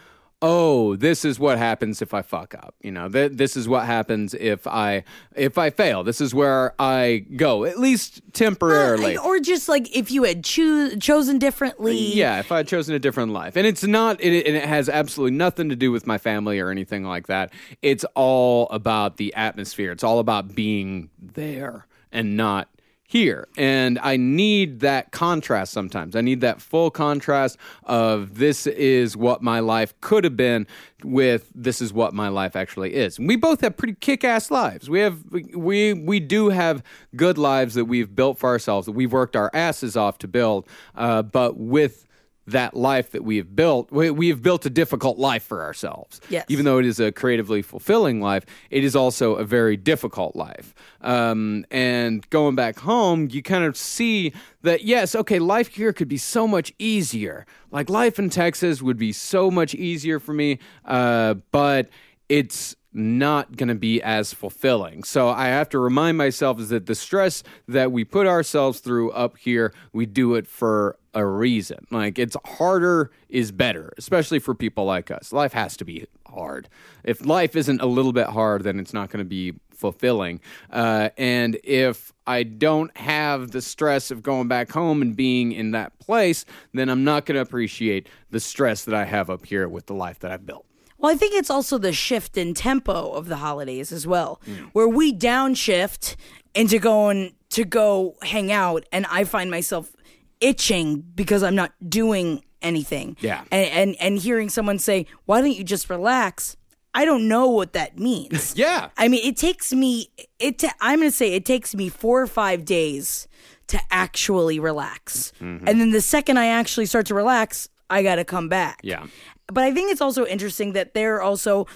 oh 0.46 0.96
this 0.96 1.26
is 1.26 1.40
what 1.40 1.58
happens 1.58 2.02
if 2.02 2.14
i 2.14 2.22
fuck 2.22 2.54
up 2.56 2.76
you 2.82 2.92
know 2.92 3.10
th- 3.10 3.34
this 3.34 3.58
is 3.58 3.68
what 3.68 3.86
happens 3.86 4.34
if 4.36 4.68
i 4.68 5.04
if 5.36 5.58
i 5.58 5.70
fail 5.70 6.04
this 6.04 6.22
is 6.22 6.34
where 6.34 6.74
i 6.80 7.26
go 7.36 7.66
at 7.66 7.80
least 7.80 8.22
temporarily 8.34 9.18
uh, 9.18 9.24
or 9.24 9.40
just 9.40 9.68
like 9.68 9.94
if 9.96 10.12
you 10.12 10.24
had 10.24 10.44
choo- 10.44 10.98
chosen 10.98 11.40
differently. 11.40 11.98
yeah, 11.98 12.40
if 12.40 12.52
I 12.52 12.58
had 12.58 12.68
chosen 12.68 12.96
a 12.96 13.00
different 13.00 13.32
life, 13.32 13.56
and 13.56 13.66
it's 13.66 13.84
not, 13.84 14.22
it, 14.22 14.46
and 14.46 14.56
it 14.56 14.66
has 14.66 14.90
absolutely 14.90 15.38
nothing 15.38 15.70
to 15.70 15.76
do 15.76 15.92
with 15.92 16.08
my 16.08 16.18
family 16.18 16.60
or 16.60 16.70
anything 16.70 17.04
like 17.04 17.28
that. 17.28 17.52
It's 17.82 18.06
all 18.16 18.68
about 18.70 19.18
the 19.18 19.34
atmosphere. 19.36 19.92
It's 19.92 20.04
all 20.04 20.20
about 20.20 20.56
being 20.56 21.10
there 21.20 21.88
and 22.12 22.38
not 22.38 22.70
here. 23.08 23.48
And 23.56 24.00
I 24.00 24.18
need 24.18 24.80
that 24.80 25.12
contrast 25.12 25.72
sometimes. 25.72 26.16
I 26.16 26.22
need 26.22 26.42
that 26.42 26.60
full 26.60 26.90
contrast 26.90 27.58
of 27.84 28.38
this 28.38 28.66
is 28.66 29.16
what 29.16 29.42
my 29.42 29.60
life 29.60 29.94
could 30.02 30.24
have 30.24 30.36
been 30.36 30.66
with 31.04 31.52
this 31.54 31.82
is 31.82 31.94
what 31.94 32.14
my 32.14 32.30
life 32.30 32.56
actually 32.56 32.96
is. 32.96 33.20
And 33.20 33.28
we 33.28 33.36
both 33.36 33.62
have 33.62 33.78
pretty 33.78 33.96
kick-ass 33.96 34.50
lives. 34.50 34.90
We 34.90 35.02
have 35.02 35.24
we 35.56 35.94
we 35.94 36.20
do 36.20 36.50
have 36.50 36.84
good 37.16 37.38
lives 37.38 37.76
that 37.76 37.86
we've 37.86 38.16
built 38.16 38.40
for 38.40 38.50
ourselves 38.50 38.86
that 38.88 38.94
we've 38.94 39.14
worked 39.14 39.36
our 39.36 39.52
asses 39.54 39.96
off 39.96 40.18
to 40.20 40.28
build. 40.28 40.68
Uh, 40.96 41.22
but 41.22 41.58
with 41.58 42.08
that 42.48 42.76
life 42.76 43.12
that 43.12 43.24
we 43.24 43.38
have 43.38 43.56
built, 43.56 43.92
we, 43.92 44.12
we 44.12 44.30
have 44.30 44.42
built 44.42 44.66
a 44.66 44.70
difficult 44.70 45.18
life 45.18 45.44
for 45.44 45.64
ourselves. 45.64 46.22
Yes. 46.30 46.46
Even 46.48 46.66
though 46.66 46.78
it 46.78 46.86
is 46.86 47.00
a 47.00 47.12
creatively 47.12 47.62
fulfilling 47.62 48.22
life, 48.22 48.46
it 48.70 48.84
is 48.84 48.96
also 48.96 49.36
a 49.36 49.44
very 49.44 49.78
difficult 49.78 50.36
life. 50.36 50.74
Um, 51.02 51.66
and 51.72 52.28
going 52.30 52.56
back 52.56 52.80
home, 52.80 53.28
you 53.32 53.42
kind 53.42 53.64
of 53.64 53.76
see 53.76 54.34
that, 54.62 54.84
yes, 54.84 55.16
okay, 55.16 55.40
life 55.40 55.68
here 55.68 55.94
could 55.94 56.08
be 56.08 56.18
so 56.18 56.48
much 56.48 56.74
easier. 56.78 57.46
Like 57.72 57.90
life 57.90 58.20
in 58.20 58.30
Texas 58.30 58.82
would 58.82 58.98
be 58.98 59.12
so 59.12 59.50
much 59.50 59.74
easier 59.74 60.20
for 60.20 60.34
me, 60.34 60.60
uh, 60.86 61.36
but 61.52 61.90
it's 62.30 62.76
not 62.96 63.58
going 63.58 63.68
to 63.68 63.76
be 63.76 64.02
as 64.02 64.34
fulfilling. 64.34 65.04
So 65.04 65.28
I 65.28 65.48
have 65.48 65.68
to 65.70 65.80
remind 65.80 66.18
myself 66.18 66.60
is 66.60 66.70
that 66.70 66.86
the 66.86 66.96
stress 66.96 67.44
that 67.68 67.92
we 67.92 68.06
put 68.06 68.26
ourselves 68.26 68.80
through 68.80 69.12
up 69.12 69.38
here, 69.38 69.74
we 69.92 70.06
do 70.06 70.36
it 70.36 70.48
for 70.48 70.98
a 71.16 71.26
reason. 71.26 71.88
Like 71.90 72.20
it's 72.20 72.36
harder 72.46 73.10
is 73.30 73.52
better, 73.52 73.94
especially 73.98 74.40
for 74.40 74.54
people 74.54 74.86
like 74.86 75.10
us. 75.10 75.34
Life 75.34 75.54
has 75.54 75.76
to 75.78 75.86
be 75.86 76.06
hard. 76.28 76.70
If 77.04 77.26
life 77.26 77.56
isn't 77.56 77.82
a 77.82 77.86
little 77.86 78.14
bit 78.14 78.28
hard, 78.28 78.64
then 78.64 78.80
it's 78.80 78.94
not 78.94 79.10
going 79.10 79.24
to 79.24 79.30
be 79.30 79.54
fulfilling. 79.74 80.42
Uh, 80.70 81.10
and 81.18 81.58
if 81.64 82.14
I 82.28 82.44
don't 82.44 82.96
have 82.98 83.52
the 83.52 83.62
stress 83.62 84.12
of 84.12 84.22
going 84.22 84.48
back 84.48 84.72
home 84.72 85.02
and 85.02 85.16
being 85.16 85.52
in 85.52 85.72
that 85.72 85.98
place, 86.00 86.46
then 86.74 86.90
I'm 86.90 87.04
not 87.04 87.26
going 87.26 87.36
to 87.36 87.42
appreciate 87.42 88.10
the 88.32 88.40
stress 88.40 88.86
that 88.86 88.94
I 88.94 89.06
have 89.06 89.30
up 89.30 89.46
here 89.46 89.68
with 89.68 89.86
the 89.88 89.94
life 89.94 90.20
that 90.20 90.32
I've 90.32 90.46
built. 90.46 90.66
Well, 90.98 91.14
I 91.14 91.18
think 91.18 91.36
it's 91.36 91.50
also 91.50 91.78
the 91.78 91.94
shift 91.94 92.38
in 92.38 92.54
tempo 92.54 93.12
of 93.12 93.28
the 93.28 93.36
holidays 93.38 93.92
as 93.92 94.08
well, 94.08 94.42
where 94.74 94.88
we 94.88 95.14
downshift 95.14 96.16
into 96.56 96.80
going 96.80 97.36
to 97.50 97.64
go 97.64 98.16
hang 98.22 98.52
out, 98.52 98.86
and 98.92 99.06
I 99.08 99.24
find 99.26 99.52
myself 99.52 99.95
itching 100.42 101.04
because 101.16 101.44
I'm 101.44 101.56
not 101.56 101.74
doing 101.88 102.44
anything. 102.62 103.18
Yeah. 103.20 103.44
and 103.52 103.70
and, 103.72 103.96
and 104.00 104.18
hearing 104.20 104.50
someone 104.50 104.80
say, 104.80 105.06
"Why 105.26 105.42
don't 105.42 105.52
you 105.56 105.64
just 105.64 105.90
relax?" 105.90 106.58
I 106.98 107.04
don't 107.04 107.28
know 107.28 107.50
what 107.50 107.74
that 107.74 108.00
means. 108.00 108.54
Yeah. 108.58 108.88
I 108.98 109.10
mean, 109.10 109.26
it 109.26 109.36
takes 109.38 109.74
me. 109.74 110.10
It. 110.40 110.60
Ta- 110.60 110.74
I'm 110.80 111.00
going 111.00 111.12
to 111.12 111.16
say 111.16 111.34
it 111.34 111.44
takes 111.46 111.76
me 111.76 111.90
four 111.90 112.22
or 112.22 112.28
five 112.28 112.64
days 112.64 113.28
to 113.68 113.80
actually 113.92 114.60
relax, 114.60 115.34
Mm-hmm. 115.42 115.68
and 115.68 115.82
then 115.82 115.92
the 115.92 116.00
second 116.02 116.38
I 116.38 116.48
actually 116.48 116.86
start 116.86 117.08
to 117.08 117.16
relax, 117.16 117.68
I 117.90 118.02
got 118.04 118.16
to 118.16 118.24
come 118.24 118.48
back. 118.48 118.80
Yeah. 118.84 119.08
But 119.48 119.64
I 119.64 119.72
think 119.74 119.92
it's 119.92 120.02
also 120.02 120.26
interesting 120.26 120.74
that 120.74 120.94
they're 120.94 121.22
also. 121.22 121.68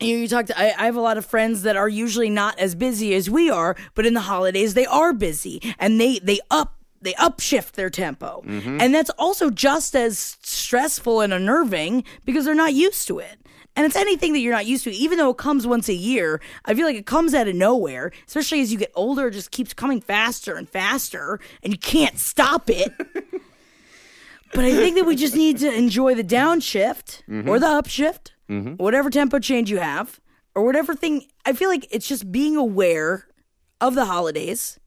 You, 0.00 0.14
know, 0.16 0.22
you 0.22 0.28
talked. 0.28 0.50
I, 0.56 0.72
I 0.78 0.84
have 0.86 0.96
a 0.96 1.00
lot 1.00 1.16
of 1.18 1.24
friends 1.26 1.62
that 1.62 1.76
are 1.76 1.88
usually 1.88 2.30
not 2.30 2.58
as 2.58 2.74
busy 2.74 3.14
as 3.14 3.28
we 3.30 3.50
are, 3.50 3.76
but 3.94 4.06
in 4.06 4.14
the 4.14 4.20
holidays 4.22 4.74
they 4.74 4.86
are 4.86 5.12
busy, 5.12 5.60
and 5.78 6.00
they 6.00 6.18
they 6.20 6.38
up 6.50 6.76
they 7.02 7.14
upshift 7.14 7.72
their 7.72 7.90
tempo, 7.90 8.42
mm-hmm. 8.46 8.80
and 8.80 8.94
that's 8.94 9.10
also 9.10 9.50
just 9.50 9.94
as 9.94 10.38
stressful 10.42 11.20
and 11.20 11.32
unnerving 11.32 12.04
because 12.24 12.44
they're 12.44 12.54
not 12.54 12.74
used 12.74 13.06
to 13.08 13.18
it. 13.18 13.38
And 13.74 13.86
it's 13.86 13.96
anything 13.96 14.34
that 14.34 14.40
you're 14.40 14.52
not 14.52 14.66
used 14.66 14.84
to, 14.84 14.90
even 14.90 15.16
though 15.16 15.30
it 15.30 15.38
comes 15.38 15.66
once 15.66 15.88
a 15.88 15.94
year. 15.94 16.42
I 16.66 16.74
feel 16.74 16.84
like 16.84 16.96
it 16.96 17.06
comes 17.06 17.32
out 17.32 17.48
of 17.48 17.54
nowhere, 17.54 18.12
especially 18.26 18.60
as 18.60 18.70
you 18.70 18.78
get 18.78 18.92
older. 18.94 19.28
It 19.28 19.32
just 19.32 19.50
keeps 19.50 19.72
coming 19.72 20.02
faster 20.02 20.56
and 20.56 20.68
faster, 20.68 21.40
and 21.62 21.72
you 21.72 21.78
can't 21.78 22.18
stop 22.18 22.68
it. 22.68 22.92
But 24.52 24.66
I 24.66 24.72
think 24.72 24.96
that 24.96 25.04
we 25.04 25.16
just 25.16 25.34
need 25.34 25.58
to 25.58 25.72
enjoy 25.72 26.14
the 26.14 26.24
downshift 26.24 27.22
mm-hmm. 27.26 27.48
or 27.48 27.58
the 27.58 27.66
upshift, 27.66 28.32
mm-hmm. 28.50 28.74
whatever 28.74 29.08
tempo 29.08 29.38
change 29.38 29.70
you 29.70 29.78
have, 29.78 30.20
or 30.54 30.64
whatever 30.64 30.94
thing. 30.94 31.26
I 31.46 31.54
feel 31.54 31.70
like 31.70 31.86
it's 31.90 32.06
just 32.06 32.30
being 32.30 32.56
aware 32.56 33.26
of 33.80 33.94
the 33.94 34.04
holidays 34.04 34.78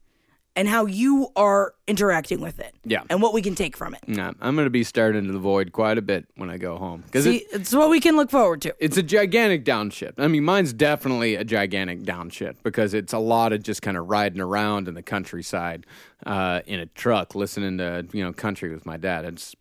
and 0.56 0.66
how 0.66 0.86
you 0.86 1.28
are 1.36 1.74
interacting 1.86 2.40
with 2.40 2.58
it. 2.58 2.74
Yeah. 2.84 3.02
And 3.10 3.22
what 3.22 3.34
we 3.34 3.42
can 3.42 3.54
take 3.54 3.76
from 3.76 3.94
it. 3.94 4.00
Yeah, 4.06 4.32
I'm 4.40 4.56
going 4.56 4.66
to 4.66 4.70
be 4.70 4.82
staring 4.82 5.16
into 5.16 5.32
the 5.32 5.38
void 5.38 5.72
quite 5.72 5.98
a 5.98 6.02
bit 6.02 6.26
when 6.36 6.50
I 6.50 6.56
go 6.56 6.78
home 6.78 7.02
because 7.02 7.24
See, 7.24 7.44
it's 7.52 7.72
what 7.74 7.90
we 7.90 8.00
can 8.00 8.16
look 8.16 8.30
forward 8.30 8.62
to. 8.62 8.74
it's 8.80 8.96
a 8.96 9.02
gigantic 9.02 9.64
downshift. 9.64 10.14
I 10.18 10.26
mean, 10.26 10.44
mine's 10.44 10.72
definitely 10.72 11.34
a 11.36 11.44
gigantic 11.44 12.02
downshift 12.02 12.56
because 12.62 12.94
it's 12.94 13.12
a 13.12 13.18
lot 13.18 13.52
of 13.52 13.62
just 13.62 13.82
kind 13.82 13.96
of 13.96 14.08
riding 14.08 14.40
around 14.40 14.88
in 14.88 14.94
the 14.94 15.02
countryside 15.02 15.86
uh, 16.24 16.62
in 16.66 16.80
a 16.80 16.86
truck, 16.86 17.34
listening 17.34 17.78
to 17.78 18.06
you 18.12 18.24
know 18.24 18.32
country 18.32 18.72
with 18.72 18.86
my 18.86 18.96
dad. 18.96 19.24
It's 19.26 19.54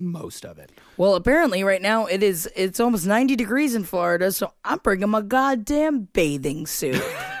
most 0.00 0.44
of 0.44 0.58
it. 0.58 0.72
Well, 0.96 1.14
apparently 1.14 1.62
right 1.62 1.82
now 1.82 2.06
it 2.06 2.22
is 2.22 2.48
it's 2.56 2.80
almost 2.80 3.06
90 3.06 3.36
degrees 3.36 3.74
in 3.74 3.84
Florida, 3.84 4.32
so 4.32 4.52
I'm 4.64 4.78
bringing 4.78 5.08
my 5.10 5.20
goddamn 5.20 6.08
bathing 6.12 6.66
suit. 6.66 6.94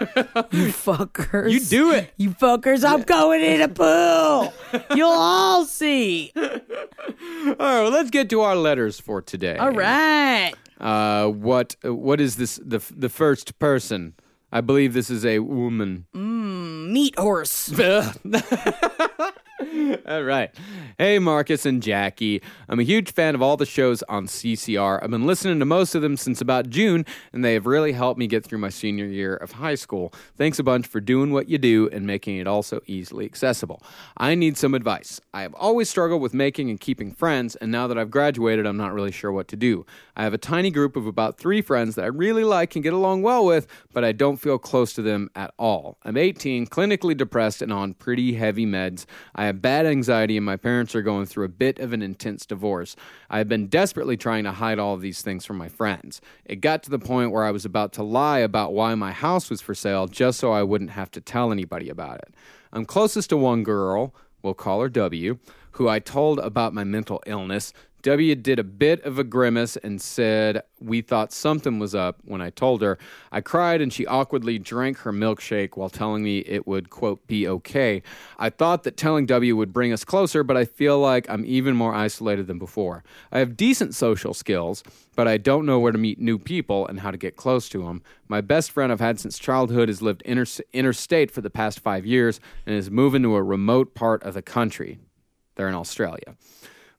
you 0.50 0.68
fuckers. 0.72 1.50
You 1.50 1.60
do 1.60 1.92
it. 1.92 2.12
You 2.16 2.30
fuckers, 2.30 2.84
I'm 2.84 3.02
going 3.02 3.40
in 3.40 3.60
a 3.60 3.68
pool. 3.80 4.52
You'll 4.94 5.08
all 5.10 5.64
see. 5.64 6.32
All 6.36 6.42
right, 6.44 7.56
well, 7.58 7.90
let's 7.90 8.10
get 8.10 8.30
to 8.30 8.40
our 8.42 8.56
letters 8.56 9.00
for 9.00 9.22
today. 9.22 9.56
All 9.56 9.72
right. 9.72 10.52
Uh, 10.78 11.26
what 11.28 11.76
what 11.82 12.20
is 12.20 12.36
this? 12.36 12.60
The 12.64 12.80
the 12.96 13.08
first 13.08 13.58
person. 13.58 14.14
I 14.52 14.60
believe 14.62 14.94
this 14.94 15.10
is 15.10 15.24
a 15.24 15.38
woman. 15.38 16.06
Meat 16.12 17.16
horse. 17.16 17.72
All 20.06 20.22
right. 20.22 20.50
Hey, 20.96 21.18
Marcus 21.18 21.66
and 21.66 21.82
Jackie. 21.82 22.42
I'm 22.68 22.80
a 22.80 22.82
huge 22.82 23.12
fan 23.12 23.34
of 23.34 23.42
all 23.42 23.56
the 23.56 23.66
shows 23.66 24.02
on 24.04 24.26
CCR. 24.26 25.02
I've 25.02 25.10
been 25.10 25.26
listening 25.26 25.58
to 25.58 25.64
most 25.64 25.94
of 25.94 26.02
them 26.02 26.16
since 26.16 26.40
about 26.40 26.70
June, 26.70 27.04
and 27.32 27.44
they 27.44 27.54
have 27.54 27.66
really 27.66 27.92
helped 27.92 28.18
me 28.18 28.26
get 28.26 28.44
through 28.44 28.58
my 28.58 28.70
senior 28.70 29.04
year 29.04 29.36
of 29.36 29.52
high 29.52 29.74
school. 29.74 30.14
Thanks 30.36 30.58
a 30.58 30.62
bunch 30.62 30.86
for 30.86 31.00
doing 31.00 31.32
what 31.32 31.48
you 31.48 31.58
do 31.58 31.88
and 31.92 32.06
making 32.06 32.38
it 32.38 32.46
also 32.46 32.80
easily 32.86 33.24
accessible. 33.26 33.82
I 34.16 34.34
need 34.34 34.56
some 34.56 34.74
advice. 34.74 35.20
I 35.34 35.42
have 35.42 35.54
always 35.54 35.90
struggled 35.90 36.22
with 36.22 36.32
making 36.32 36.70
and 36.70 36.80
keeping 36.80 37.12
friends, 37.12 37.54
and 37.56 37.70
now 37.70 37.86
that 37.86 37.98
I've 37.98 38.10
graduated, 38.10 38.66
I'm 38.66 38.78
not 38.78 38.94
really 38.94 39.12
sure 39.12 39.32
what 39.32 39.48
to 39.48 39.56
do. 39.56 39.84
I 40.16 40.22
have 40.22 40.34
a 40.34 40.38
tiny 40.38 40.70
group 40.70 40.96
of 40.96 41.06
about 41.06 41.38
three 41.38 41.60
friends 41.60 41.96
that 41.96 42.04
I 42.04 42.08
really 42.08 42.44
like 42.44 42.76
and 42.76 42.82
get 42.82 42.92
along 42.92 43.22
well 43.22 43.44
with, 43.44 43.66
but 43.92 44.04
I 44.04 44.12
don't 44.12 44.36
feel 44.36 44.58
close 44.58 44.94
to 44.94 45.02
them 45.02 45.30
at 45.34 45.52
all. 45.58 45.98
I'm 46.02 46.16
18, 46.16 46.66
clinically 46.66 47.16
depressed, 47.16 47.60
and 47.60 47.72
on 47.72 47.94
pretty 47.94 48.34
heavy 48.34 48.66
meds. 48.66 49.04
I 49.34 49.49
have 49.50 49.62
bad 49.62 49.86
anxiety, 49.86 50.36
and 50.36 50.46
my 50.46 50.56
parents 50.56 50.94
are 50.94 51.02
going 51.02 51.26
through 51.26 51.44
a 51.44 51.48
bit 51.48 51.78
of 51.78 51.92
an 51.92 52.02
intense 52.02 52.46
divorce. 52.46 52.96
I 53.28 53.38
have 53.38 53.48
been 53.48 53.66
desperately 53.66 54.16
trying 54.16 54.44
to 54.44 54.52
hide 54.52 54.78
all 54.78 54.94
of 54.94 55.00
these 55.00 55.22
things 55.22 55.44
from 55.44 55.58
my 55.58 55.68
friends. 55.68 56.20
It 56.44 56.56
got 56.56 56.82
to 56.84 56.90
the 56.90 56.98
point 56.98 57.32
where 57.32 57.44
I 57.44 57.50
was 57.50 57.64
about 57.64 57.92
to 57.94 58.02
lie 58.02 58.38
about 58.38 58.72
why 58.72 58.94
my 58.94 59.12
house 59.12 59.50
was 59.50 59.60
for 59.60 59.74
sale 59.74 60.06
just 60.06 60.38
so 60.38 60.52
I 60.52 60.62
wouldn't 60.62 60.90
have 60.90 61.10
to 61.12 61.20
tell 61.20 61.52
anybody 61.52 61.88
about 61.88 62.18
it. 62.18 62.34
I'm 62.72 62.84
closest 62.84 63.30
to 63.30 63.36
one 63.36 63.64
girl, 63.64 64.14
we'll 64.42 64.54
call 64.54 64.80
her 64.80 64.88
W, 64.88 65.38
who 65.72 65.88
I 65.88 65.98
told 65.98 66.38
about 66.38 66.74
my 66.74 66.84
mental 66.84 67.22
illness. 67.26 67.72
W 68.02 68.34
did 68.34 68.58
a 68.58 68.64
bit 68.64 69.02
of 69.04 69.18
a 69.18 69.24
grimace 69.24 69.76
and 69.76 70.00
said 70.00 70.62
we 70.80 71.02
thought 71.02 71.32
something 71.32 71.78
was 71.78 71.94
up 71.94 72.18
when 72.24 72.40
I 72.40 72.50
told 72.50 72.80
her. 72.80 72.98
I 73.30 73.40
cried 73.40 73.82
and 73.82 73.92
she 73.92 74.06
awkwardly 74.06 74.58
drank 74.58 74.98
her 74.98 75.12
milkshake 75.12 75.76
while 75.76 75.90
telling 75.90 76.22
me 76.22 76.38
it 76.40 76.66
would, 76.66 76.88
quote, 76.88 77.26
be 77.26 77.46
okay. 77.46 78.02
I 78.38 78.48
thought 78.48 78.84
that 78.84 78.96
telling 78.96 79.26
W 79.26 79.54
would 79.56 79.72
bring 79.72 79.92
us 79.92 80.04
closer, 80.04 80.42
but 80.42 80.56
I 80.56 80.64
feel 80.64 80.98
like 80.98 81.28
I'm 81.28 81.44
even 81.44 81.76
more 81.76 81.94
isolated 81.94 82.46
than 82.46 82.58
before. 82.58 83.04
I 83.30 83.38
have 83.40 83.56
decent 83.56 83.94
social 83.94 84.32
skills, 84.32 84.82
but 85.14 85.28
I 85.28 85.36
don't 85.36 85.66
know 85.66 85.78
where 85.78 85.92
to 85.92 85.98
meet 85.98 86.18
new 86.18 86.38
people 86.38 86.86
and 86.86 87.00
how 87.00 87.10
to 87.10 87.18
get 87.18 87.36
close 87.36 87.68
to 87.70 87.84
them. 87.84 88.02
My 88.28 88.40
best 88.40 88.72
friend 88.72 88.90
I've 88.90 89.00
had 89.00 89.20
since 89.20 89.38
childhood 89.38 89.88
has 89.88 90.00
lived 90.00 90.22
inter- 90.22 90.62
interstate 90.72 91.30
for 91.30 91.42
the 91.42 91.50
past 91.50 91.80
five 91.80 92.06
years 92.06 92.40
and 92.64 92.74
is 92.74 92.90
moving 92.90 93.22
to 93.24 93.34
a 93.34 93.42
remote 93.42 93.94
part 93.94 94.22
of 94.22 94.34
the 94.34 94.42
country. 94.42 94.98
They're 95.56 95.68
in 95.68 95.74
Australia. 95.74 96.36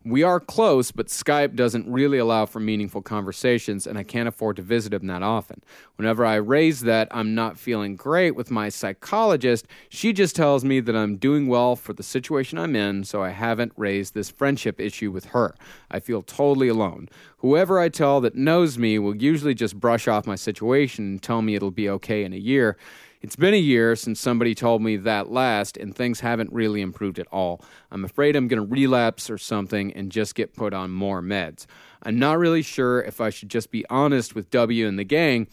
We 0.03 0.23
are 0.23 0.39
close, 0.39 0.89
but 0.89 1.09
Skype 1.09 1.55
doesn't 1.55 1.87
really 1.87 2.17
allow 2.17 2.47
for 2.47 2.59
meaningful 2.59 3.03
conversations, 3.03 3.85
and 3.85 3.99
I 3.99 4.03
can't 4.03 4.27
afford 4.27 4.55
to 4.55 4.63
visit 4.63 4.95
him 4.95 5.05
that 5.05 5.21
often. 5.21 5.61
Whenever 5.95 6.25
I 6.25 6.35
raise 6.35 6.81
that 6.81 7.07
I'm 7.11 7.35
not 7.35 7.59
feeling 7.59 7.97
great 7.97 8.31
with 8.31 8.49
my 8.49 8.69
psychologist, 8.69 9.67
she 9.89 10.11
just 10.11 10.35
tells 10.35 10.65
me 10.65 10.79
that 10.79 10.95
I'm 10.95 11.17
doing 11.17 11.45
well 11.45 11.75
for 11.75 11.93
the 11.93 12.01
situation 12.01 12.57
I'm 12.57 12.75
in, 12.75 13.03
so 13.03 13.21
I 13.21 13.29
haven't 13.29 13.73
raised 13.77 14.15
this 14.15 14.31
friendship 14.31 14.81
issue 14.81 15.11
with 15.11 15.25
her. 15.25 15.53
I 15.91 15.99
feel 15.99 16.23
totally 16.23 16.67
alone. 16.67 17.07
Whoever 17.37 17.79
I 17.79 17.89
tell 17.89 18.21
that 18.21 18.33
knows 18.33 18.79
me 18.79 18.97
will 18.97 19.15
usually 19.15 19.53
just 19.53 19.79
brush 19.79 20.07
off 20.07 20.25
my 20.25 20.35
situation 20.35 21.05
and 21.05 21.21
tell 21.21 21.43
me 21.43 21.53
it'll 21.53 21.69
be 21.69 21.89
okay 21.89 22.23
in 22.23 22.33
a 22.33 22.37
year. 22.37 22.75
It's 23.21 23.35
been 23.35 23.53
a 23.53 23.57
year 23.57 23.95
since 23.95 24.19
somebody 24.19 24.55
told 24.55 24.81
me 24.81 24.97
that 24.97 25.29
last, 25.29 25.77
and 25.77 25.95
things 25.95 26.21
haven't 26.21 26.51
really 26.51 26.81
improved 26.81 27.19
at 27.19 27.27
all. 27.31 27.63
I'm 27.91 28.03
afraid 28.03 28.35
I'm 28.35 28.47
going 28.47 28.61
to 28.61 28.67
relapse 28.67 29.29
or 29.29 29.37
something 29.37 29.93
and 29.93 30.11
just 30.11 30.33
get 30.33 30.55
put 30.55 30.73
on 30.73 30.89
more 30.89 31.21
meds. 31.21 31.67
I'm 32.01 32.17
not 32.17 32.39
really 32.39 32.63
sure 32.63 32.99
if 32.99 33.21
I 33.21 33.29
should 33.29 33.49
just 33.49 33.69
be 33.69 33.85
honest 33.91 34.33
with 34.33 34.49
W 34.49 34.87
and 34.87 34.97
the 34.97 35.03
gang, 35.03 35.47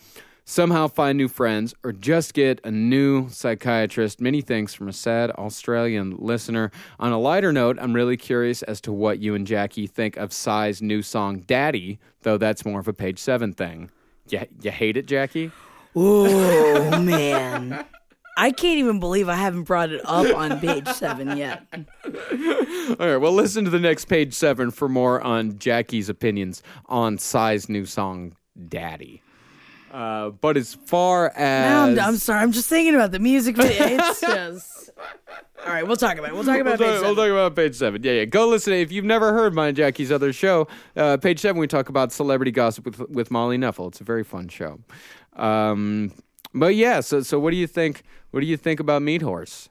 somehow 0.46 0.88
find 0.88 1.18
new 1.18 1.28
friends, 1.28 1.75
or 1.84 1.92
just 1.92 2.32
get 2.32 2.58
a 2.64 2.70
new 2.70 3.28
psychiatrist. 3.28 4.18
Many 4.18 4.40
thanks 4.40 4.72
from 4.72 4.88
a 4.88 4.92
sad 4.94 5.30
Australian 5.32 6.16
listener. 6.16 6.70
On 6.98 7.12
a 7.12 7.18
lighter 7.18 7.52
note, 7.52 7.76
I'm 7.78 7.92
really 7.92 8.16
curious 8.16 8.62
as 8.62 8.80
to 8.80 8.92
what 8.94 9.18
you 9.18 9.34
and 9.34 9.46
Jackie 9.46 9.87
think 9.87 10.16
of 10.16 10.32
Psy's 10.32 10.80
new 10.80 11.02
song, 11.02 11.40
Daddy, 11.40 11.98
though 12.22 12.38
that's 12.38 12.64
more 12.64 12.80
of 12.80 12.88
a 12.88 12.94
page 12.94 13.18
seven 13.18 13.52
thing. 13.52 13.90
You, 14.30 14.46
you 14.62 14.70
hate 14.70 14.96
it, 14.96 15.04
Jackie? 15.06 15.50
Oh 16.00 17.00
man. 17.00 17.85
I 18.37 18.52
can't 18.52 18.78
even 18.78 19.00
believe 19.00 19.28
I 19.28 19.35
haven't 19.35 19.64
brought 19.64 19.90
it 19.90 20.00
up 20.05 20.33
on 20.37 20.61
page 20.61 20.87
seven 20.90 21.37
yet. 21.37 21.67
All 21.75 23.07
right, 23.09 23.17
well, 23.17 23.33
listen 23.33 23.64
to 23.64 23.71
the 23.71 23.81
next 23.81 24.05
page 24.05 24.33
seven 24.33 24.71
for 24.71 24.88
more 24.88 25.21
on 25.21 25.59
Jackie's 25.59 26.09
opinions 26.09 26.62
on 26.87 27.19
Psy's 27.19 27.69
new 27.69 27.85
song, 27.85 28.37
Daddy. 28.69 29.23
Uh, 29.90 30.31
but 30.31 30.57
as 30.57 30.75
far 30.87 31.33
as 31.35 31.99
I'm, 31.99 32.11
I'm 32.11 32.17
sorry, 32.17 32.43
I'm 32.43 32.52
just 32.52 32.69
thinking 32.69 32.95
about 32.95 33.11
the 33.11 33.19
music 33.19 33.57
video. 33.57 33.99
It's 33.99 34.21
just. 34.21 34.77
All 35.66 35.72
right, 35.72 35.86
we'll 35.86 35.96
talk 35.96 36.16
about 36.18 36.30
it. 36.30 36.34
We'll 36.34 36.44
talk 36.44 36.60
about 36.60 36.78
We'll 36.78 36.88
page 36.88 37.00
talk, 37.00 37.02
we'll 37.02 37.14
seven. 37.16 37.16
talk 37.16 37.30
about 37.30 37.56
page 37.56 37.74
seven. 37.74 38.02
Yeah, 38.02 38.12
yeah. 38.12 38.24
Go 38.24 38.48
listen. 38.48 38.72
If 38.72 38.92
you've 38.92 39.04
never 39.04 39.32
heard 39.32 39.54
mine, 39.54 39.74
Jackie's 39.74 40.12
other 40.12 40.32
show, 40.32 40.68
uh, 40.96 41.16
page 41.16 41.40
seven, 41.40 41.58
we 41.60 41.66
talk 41.66 41.88
about 41.88 42.12
celebrity 42.12 42.50
gossip 42.50 42.84
with 42.84 43.00
with 43.10 43.30
Molly 43.30 43.58
Nuffle. 43.58 43.88
It's 43.88 44.00
a 44.00 44.04
very 44.04 44.24
fun 44.24 44.48
show. 44.48 44.78
Um, 45.36 46.12
but 46.54 46.74
yeah, 46.74 47.00
so 47.00 47.22
so 47.22 47.38
what 47.38 47.50
do 47.50 47.56
you 47.56 47.66
think? 47.66 48.02
What 48.30 48.40
do 48.40 48.46
you 48.46 48.56
think 48.56 48.80
about 48.80 49.02
Meat 49.02 49.22
Horse? 49.22 49.68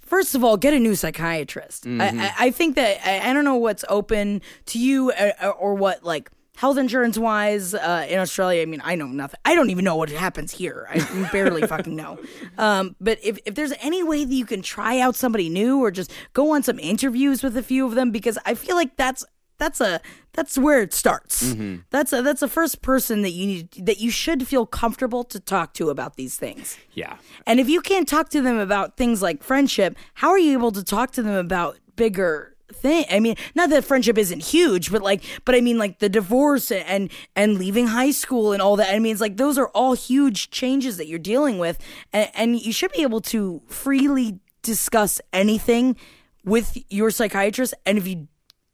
First 0.00 0.34
of 0.34 0.42
all, 0.42 0.56
get 0.56 0.74
a 0.74 0.78
new 0.80 0.96
psychiatrist. 0.96 1.86
I, 1.86 2.08
I, 2.08 2.34
I 2.46 2.50
think 2.50 2.74
that 2.74 2.98
I, 3.06 3.30
I 3.30 3.32
don't 3.32 3.44
know 3.44 3.54
what's 3.54 3.84
open 3.88 4.42
to 4.66 4.78
you 4.80 5.12
uh, 5.12 5.50
or 5.56 5.74
what 5.76 6.02
like 6.04 6.30
health 6.56 6.76
insurance 6.78 7.16
wise 7.18 7.74
uh, 7.74 8.06
in 8.08 8.18
Australia. 8.18 8.62
I 8.62 8.66
mean, 8.66 8.82
I 8.84 8.94
know 8.94 9.06
nothing. 9.06 9.40
I 9.44 9.54
don't 9.54 9.70
even 9.70 9.84
know 9.84 9.96
what 9.96 10.10
happens 10.10 10.52
here. 10.52 10.86
I 10.90 11.28
barely 11.32 11.62
fucking 11.66 11.96
know. 11.96 12.18
Um, 12.58 12.94
but 13.00 13.18
if 13.22 13.38
if 13.46 13.54
there's 13.54 13.72
any 13.80 14.02
way 14.02 14.24
that 14.24 14.34
you 14.34 14.44
can 14.44 14.60
try 14.60 14.98
out 14.98 15.14
somebody 15.16 15.48
new 15.48 15.78
or 15.82 15.90
just 15.90 16.12
go 16.34 16.50
on 16.54 16.62
some 16.62 16.78
interviews 16.78 17.42
with 17.42 17.56
a 17.56 17.62
few 17.62 17.86
of 17.86 17.94
them, 17.94 18.10
because 18.10 18.38
I 18.44 18.54
feel 18.54 18.76
like 18.76 18.96
that's 18.96 19.24
that's 19.56 19.80
a 19.80 20.00
that's 20.32 20.58
where 20.58 20.82
it 20.82 20.92
starts. 20.92 21.54
That's 21.90 22.12
a 22.12 22.20
that's 22.20 22.40
the 22.40 22.48
first 22.48 22.82
person 22.82 23.22
that 23.22 23.30
you 23.30 23.46
need 23.46 23.70
that 23.86 23.98
you 23.98 24.10
should 24.10 24.46
feel 24.46 24.66
comfortable 24.66 25.24
to 25.24 25.40
talk 25.40 25.72
to 25.74 25.88
about 25.88 26.16
these 26.16 26.36
things. 26.36 26.76
Yeah, 26.92 27.16
And 27.46 27.60
if 27.60 27.68
you 27.68 27.80
can't 27.80 28.06
talk 28.08 28.28
to 28.30 28.42
them 28.42 28.58
about 28.58 28.96
things 28.98 29.22
like 29.22 29.42
friendship, 29.42 29.96
how 30.14 30.28
are 30.30 30.38
you 30.38 30.52
able 30.52 30.72
to 30.72 30.84
talk 30.84 31.12
to 31.12 31.22
them 31.22 31.34
about 31.34 31.78
bigger 31.96 32.56
thing? 32.74 33.04
I 33.10 33.20
mean, 33.20 33.36
not 33.54 33.70
that 33.70 33.84
friendship 33.84 34.18
isn't 34.18 34.44
huge, 34.44 34.90
but 34.90 35.02
like, 35.02 35.22
but 35.44 35.54
I 35.54 35.60
mean, 35.60 35.78
like 35.78 35.98
the 35.98 36.08
divorce 36.08 36.70
and 36.70 37.10
and 37.36 37.58
leaving 37.58 37.88
high 37.88 38.10
school 38.10 38.52
and 38.52 38.62
all 38.62 38.76
that. 38.76 38.94
I 38.94 38.98
mean, 38.98 39.12
it's 39.12 39.20
like 39.20 39.36
those 39.36 39.58
are 39.58 39.68
all 39.68 39.94
huge 39.94 40.50
changes 40.50 40.96
that 40.96 41.06
you're 41.06 41.18
dealing 41.18 41.58
with, 41.58 41.78
and, 42.12 42.30
and 42.34 42.60
you 42.60 42.72
should 42.72 42.92
be 42.92 43.02
able 43.02 43.20
to 43.22 43.62
freely 43.66 44.40
discuss 44.62 45.20
anything 45.32 45.96
with 46.44 46.76
your 46.88 47.10
psychiatrist. 47.10 47.74
And 47.86 47.98
if 47.98 48.06
you 48.06 48.28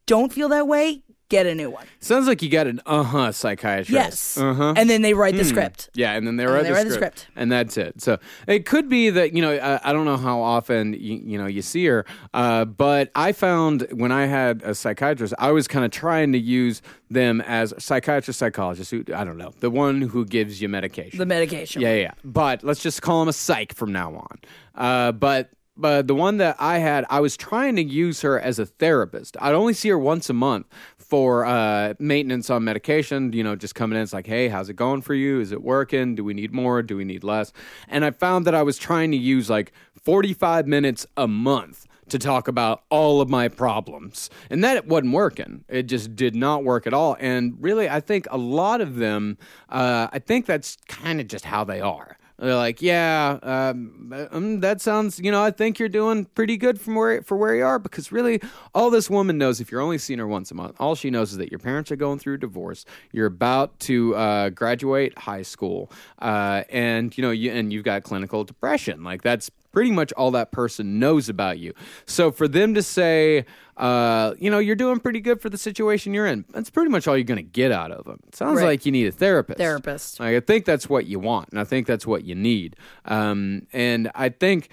don't 0.05 0.31
feel 0.31 0.49
that 0.49 0.67
way, 0.67 1.03
get 1.29 1.45
a 1.45 1.53
new 1.55 1.69
one. 1.69 1.85
sounds 1.99 2.27
like 2.27 2.41
you 2.41 2.49
got 2.49 2.67
an 2.67 2.81
uh 2.85 3.03
huh 3.03 3.31
psychiatrist. 3.31 3.89
Yes, 3.89 4.37
Uh-huh. 4.37 4.73
and 4.77 4.89
then 4.89 5.01
they 5.01 5.13
write 5.13 5.35
the 5.35 5.43
script. 5.45 5.89
Yeah, 5.93 6.13
and 6.13 6.25
then 6.25 6.37
they 6.37 6.45
And 6.45 6.53
write, 6.53 6.63
they 6.63 6.69
the, 6.69 6.75
write 6.75 6.87
the 6.87 6.93
script, 6.93 7.19
script. 7.19 7.37
and 7.37 7.51
that's 7.51 7.77
it. 7.77 8.01
So 8.01 8.17
it 8.47 8.65
could 8.65 8.87
be 8.89 9.09
that 9.09 9.33
you 9.33 9.41
know 9.41 9.51
I, 9.53 9.89
I 9.89 9.93
don't 9.93 10.05
know 10.05 10.17
how 10.17 10.41
often 10.41 10.93
you, 10.93 11.21
you 11.23 11.37
know 11.37 11.47
you 11.47 11.61
see 11.61 11.85
her, 11.87 12.05
uh, 12.33 12.65
but 12.65 13.11
I 13.15 13.31
found 13.31 13.87
when 13.91 14.11
I 14.11 14.25
had 14.25 14.61
a 14.63 14.73
psychiatrist, 14.73 15.33
I 15.39 15.51
was 15.51 15.67
kind 15.67 15.83
of 15.85 15.91
trying 15.91 16.31
to 16.33 16.39
use 16.39 16.81
them 17.09 17.41
as 17.41 17.73
psychiatrist, 17.77 18.39
psychologist. 18.39 18.91
Who 18.91 19.03
I 19.13 19.23
don't 19.23 19.37
know, 19.37 19.53
the 19.59 19.69
one 19.69 20.01
who 20.01 20.25
gives 20.25 20.61
you 20.61 20.69
medication. 20.69 21.19
The 21.19 21.25
medication. 21.25 21.81
Yeah, 21.81 21.93
yeah, 21.95 22.01
yeah. 22.01 22.11
But 22.23 22.63
let's 22.63 22.81
just 22.81 23.01
call 23.01 23.21
him 23.21 23.27
a 23.27 23.33
psych 23.33 23.73
from 23.73 23.91
now 23.91 24.15
on. 24.15 24.37
Uh, 24.75 25.11
but 25.11 25.49
but 25.79 26.07
the 26.07 26.15
one 26.15 26.37
that 26.37 26.55
I 26.59 26.79
had, 26.79 27.05
I 27.07 27.19
was 27.19 27.37
trying 27.37 27.75
to 27.75 27.83
use 27.83 28.21
her 28.21 28.39
as 28.39 28.57
a 28.57 28.65
therapist. 28.65 29.37
I'd 29.39 29.53
only 29.53 29.73
see 29.73 29.89
her 29.89 29.99
once 29.99 30.27
a 30.27 30.33
month 30.33 30.65
for 31.07 31.45
uh, 31.45 31.93
maintenance 31.99 32.49
on 32.49 32.63
medication. 32.63 33.33
You 33.33 33.43
know, 33.43 33.55
just 33.55 33.75
coming 33.75 33.97
in, 33.97 34.03
it's 34.03 34.13
like, 34.13 34.27
hey, 34.27 34.47
how's 34.47 34.69
it 34.69 34.75
going 34.75 35.01
for 35.01 35.13
you? 35.13 35.39
Is 35.39 35.51
it 35.51 35.63
working? 35.63 36.15
Do 36.15 36.23
we 36.23 36.33
need 36.33 36.53
more? 36.53 36.81
Do 36.81 36.97
we 36.97 37.05
need 37.05 37.23
less? 37.23 37.53
And 37.87 38.03
I 38.03 38.11
found 38.11 38.45
that 38.45 38.55
I 38.55 38.63
was 38.63 38.77
trying 38.77 39.11
to 39.11 39.17
use 39.17 39.49
like 39.49 39.71
45 40.03 40.67
minutes 40.67 41.05
a 41.15 41.27
month 41.27 41.87
to 42.09 42.19
talk 42.19 42.47
about 42.47 42.83
all 42.89 43.21
of 43.21 43.29
my 43.29 43.47
problems. 43.47 44.29
And 44.49 44.63
that 44.63 44.77
it 44.77 44.87
wasn't 44.87 45.13
working. 45.13 45.65
It 45.67 45.83
just 45.83 46.15
did 46.15 46.35
not 46.35 46.63
work 46.63 46.87
at 46.87 46.93
all. 46.93 47.17
And 47.19 47.57
really, 47.59 47.89
I 47.89 47.99
think 47.99 48.27
a 48.31 48.37
lot 48.37 48.81
of 48.81 48.95
them, 48.95 49.37
uh, 49.69 50.07
I 50.11 50.19
think 50.19 50.45
that's 50.45 50.77
kind 50.87 51.19
of 51.19 51.27
just 51.27 51.45
how 51.45 51.63
they 51.63 51.81
are. 51.81 52.16
They're 52.39 52.55
like, 52.55 52.83
yeah, 52.83 53.39
um, 53.41 54.13
um, 54.31 54.59
that 54.59 54.79
sounds, 54.79 55.19
you 55.19 55.31
know, 55.31 55.43
I 55.43 55.49
think 55.49 55.79
you're 55.79 55.89
doing 55.89 56.25
pretty 56.25 56.55
good 56.55 56.79
from 56.79 56.93
where 56.93 57.23
for 57.23 57.35
where 57.35 57.55
you 57.55 57.65
are 57.65 57.79
because 57.79 58.11
really, 58.11 58.39
all 58.75 58.91
this 58.91 59.09
woman 59.09 59.39
knows, 59.39 59.59
if 59.59 59.71
you're 59.71 59.81
only 59.81 59.97
seeing 59.97 60.19
her 60.19 60.27
once 60.27 60.51
a 60.51 60.53
month, 60.53 60.75
all 60.79 60.93
she 60.93 61.09
knows 61.09 61.31
is 61.31 61.37
that 61.37 61.51
your 61.51 61.59
parents 61.59 61.91
are 61.91 61.95
going 61.95 62.19
through 62.19 62.35
a 62.35 62.37
divorce. 62.37 62.85
You're 63.11 63.25
about 63.25 63.79
to 63.81 64.15
uh, 64.15 64.49
graduate 64.49 65.17
high 65.17 65.41
school, 65.41 65.91
uh, 66.19 66.63
and 66.69 67.17
you 67.17 67.23
know, 67.23 67.31
you 67.31 67.51
and 67.51 67.73
you've 67.73 67.83
got 67.83 68.03
clinical 68.03 68.43
depression. 68.43 69.03
Like 69.03 69.23
that's 69.23 69.49
pretty 69.77 69.91
much 69.91 70.11
all 70.13 70.31
that 70.31 70.51
person 70.51 70.97
knows 70.97 71.29
about 71.29 71.59
you. 71.59 71.71
So 72.07 72.31
for 72.31 72.47
them 72.47 72.73
to 72.73 72.81
say, 72.81 73.45
uh, 73.77 74.33
you 74.39 74.49
know, 74.49 74.57
you're 74.57 74.75
doing 74.75 74.99
pretty 74.99 75.19
good 75.19 75.39
for 75.39 75.51
the 75.51 75.57
situation 75.57 76.15
you're 76.15 76.25
in, 76.25 76.45
that's 76.49 76.71
pretty 76.71 76.89
much 76.89 77.07
all 77.07 77.15
you're 77.15 77.23
going 77.25 77.37
to 77.37 77.43
get 77.43 77.71
out 77.71 77.91
of 77.91 78.05
them. 78.05 78.19
It 78.27 78.35
sounds 78.35 78.57
Right. 78.57 78.65
like 78.65 78.87
you 78.87 78.91
need 78.91 79.05
a 79.05 79.11
therapist. 79.11 79.59
Therapist. 79.59 80.19
Like, 80.19 80.35
I 80.35 80.39
think 80.39 80.65
that's 80.65 80.89
what 80.89 81.05
you 81.05 81.19
want, 81.19 81.49
and 81.51 81.59
I 81.59 81.63
think 81.63 81.85
that's 81.85 82.07
what 82.07 82.23
you 82.23 82.33
need. 82.33 82.75
Um, 83.05 83.67
and 83.71 84.09
I 84.15 84.29
think. 84.29 84.69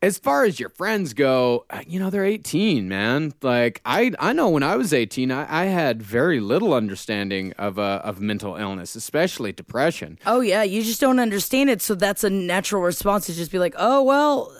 As 0.00 0.16
far 0.16 0.44
as 0.44 0.60
your 0.60 0.68
friends 0.68 1.12
go, 1.12 1.66
uh, 1.70 1.82
you 1.84 1.98
know 1.98 2.08
they're 2.08 2.24
18, 2.24 2.88
man. 2.88 3.34
Like 3.42 3.80
I, 3.84 4.12
I 4.20 4.32
know 4.32 4.48
when 4.48 4.62
I 4.62 4.76
was 4.76 4.92
18, 4.92 5.32
I, 5.32 5.62
I 5.62 5.64
had 5.64 6.00
very 6.02 6.38
little 6.38 6.72
understanding 6.72 7.52
of 7.58 7.80
uh, 7.80 8.00
of 8.04 8.20
mental 8.20 8.54
illness, 8.54 8.94
especially 8.94 9.52
depression. 9.52 10.18
Oh 10.24 10.40
yeah, 10.40 10.62
you 10.62 10.82
just 10.84 11.00
don't 11.00 11.18
understand 11.18 11.68
it, 11.68 11.82
so 11.82 11.96
that's 11.96 12.22
a 12.22 12.30
natural 12.30 12.82
response 12.82 13.26
to 13.26 13.34
just 13.34 13.50
be 13.50 13.58
like, 13.58 13.74
"Oh 13.76 14.04
well, 14.04 14.52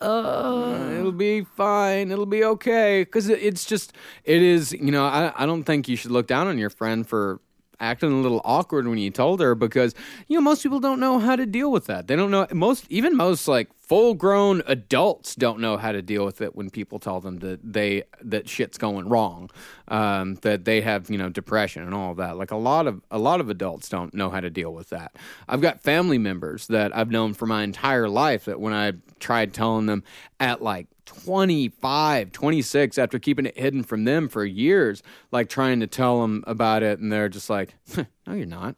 uh, 0.00 0.90
It'll 0.98 1.12
be 1.12 1.42
fine. 1.42 2.10
It'll 2.10 2.26
be 2.26 2.44
okay. 2.44 3.02
Because 3.02 3.28
it's 3.28 3.64
just, 3.64 3.92
it 4.24 4.42
is, 4.42 4.72
you 4.72 4.90
know, 4.90 5.04
I, 5.04 5.32
I 5.36 5.46
don't 5.46 5.64
think 5.64 5.88
you 5.88 5.96
should 5.96 6.10
look 6.10 6.26
down 6.26 6.46
on 6.46 6.58
your 6.58 6.70
friend 6.70 7.06
for 7.06 7.40
acting 7.80 8.12
a 8.12 8.20
little 8.20 8.40
awkward 8.44 8.86
when 8.86 8.98
you 8.98 9.10
told 9.10 9.40
her 9.40 9.54
because, 9.54 9.94
you 10.28 10.36
know, 10.36 10.42
most 10.42 10.62
people 10.62 10.78
don't 10.80 11.00
know 11.00 11.18
how 11.18 11.36
to 11.36 11.46
deal 11.46 11.72
with 11.72 11.86
that. 11.86 12.06
They 12.06 12.16
don't 12.16 12.30
know, 12.30 12.46
most, 12.52 12.86
even 12.90 13.16
most 13.16 13.48
like 13.48 13.68
full 13.86 14.14
grown 14.14 14.62
adults 14.66 15.34
don't 15.34 15.60
know 15.60 15.76
how 15.76 15.92
to 15.92 16.00
deal 16.00 16.24
with 16.24 16.40
it 16.40 16.56
when 16.56 16.70
people 16.70 16.98
tell 16.98 17.20
them 17.20 17.38
that 17.38 17.60
they, 17.62 18.02
that 18.22 18.48
shit's 18.48 18.78
going 18.78 19.08
wrong, 19.08 19.50
um, 19.88 20.36
that 20.36 20.64
they 20.64 20.80
have, 20.80 21.10
you 21.10 21.18
know, 21.18 21.28
depression 21.28 21.82
and 21.82 21.94
all 21.94 22.12
of 22.12 22.16
that. 22.16 22.36
Like 22.36 22.50
a 22.50 22.56
lot 22.56 22.86
of, 22.86 23.02
a 23.10 23.18
lot 23.18 23.40
of 23.40 23.50
adults 23.50 23.88
don't 23.88 24.14
know 24.14 24.30
how 24.30 24.40
to 24.40 24.50
deal 24.50 24.72
with 24.72 24.88
that. 24.90 25.16
I've 25.48 25.60
got 25.60 25.82
family 25.82 26.18
members 26.18 26.66
that 26.68 26.96
I've 26.96 27.10
known 27.10 27.34
for 27.34 27.46
my 27.46 27.62
entire 27.62 28.08
life 28.08 28.46
that 28.46 28.60
when 28.60 28.72
I 28.72 28.92
tried 29.20 29.52
telling 29.52 29.86
them 29.86 30.02
at 30.40 30.62
like 30.62 30.86
25, 31.06 32.32
26, 32.32 32.98
after 32.98 33.18
keeping 33.18 33.46
it 33.46 33.58
hidden 33.58 33.82
from 33.82 34.04
them 34.04 34.28
for 34.28 34.44
years, 34.44 35.02
like 35.30 35.48
trying 35.48 35.80
to 35.80 35.86
tell 35.86 36.22
them 36.22 36.42
about 36.46 36.82
it, 36.82 36.98
and 36.98 37.12
they're 37.12 37.28
just 37.28 37.50
like, 37.50 37.74
"No, 37.96 38.32
you're 38.32 38.46
not. 38.46 38.76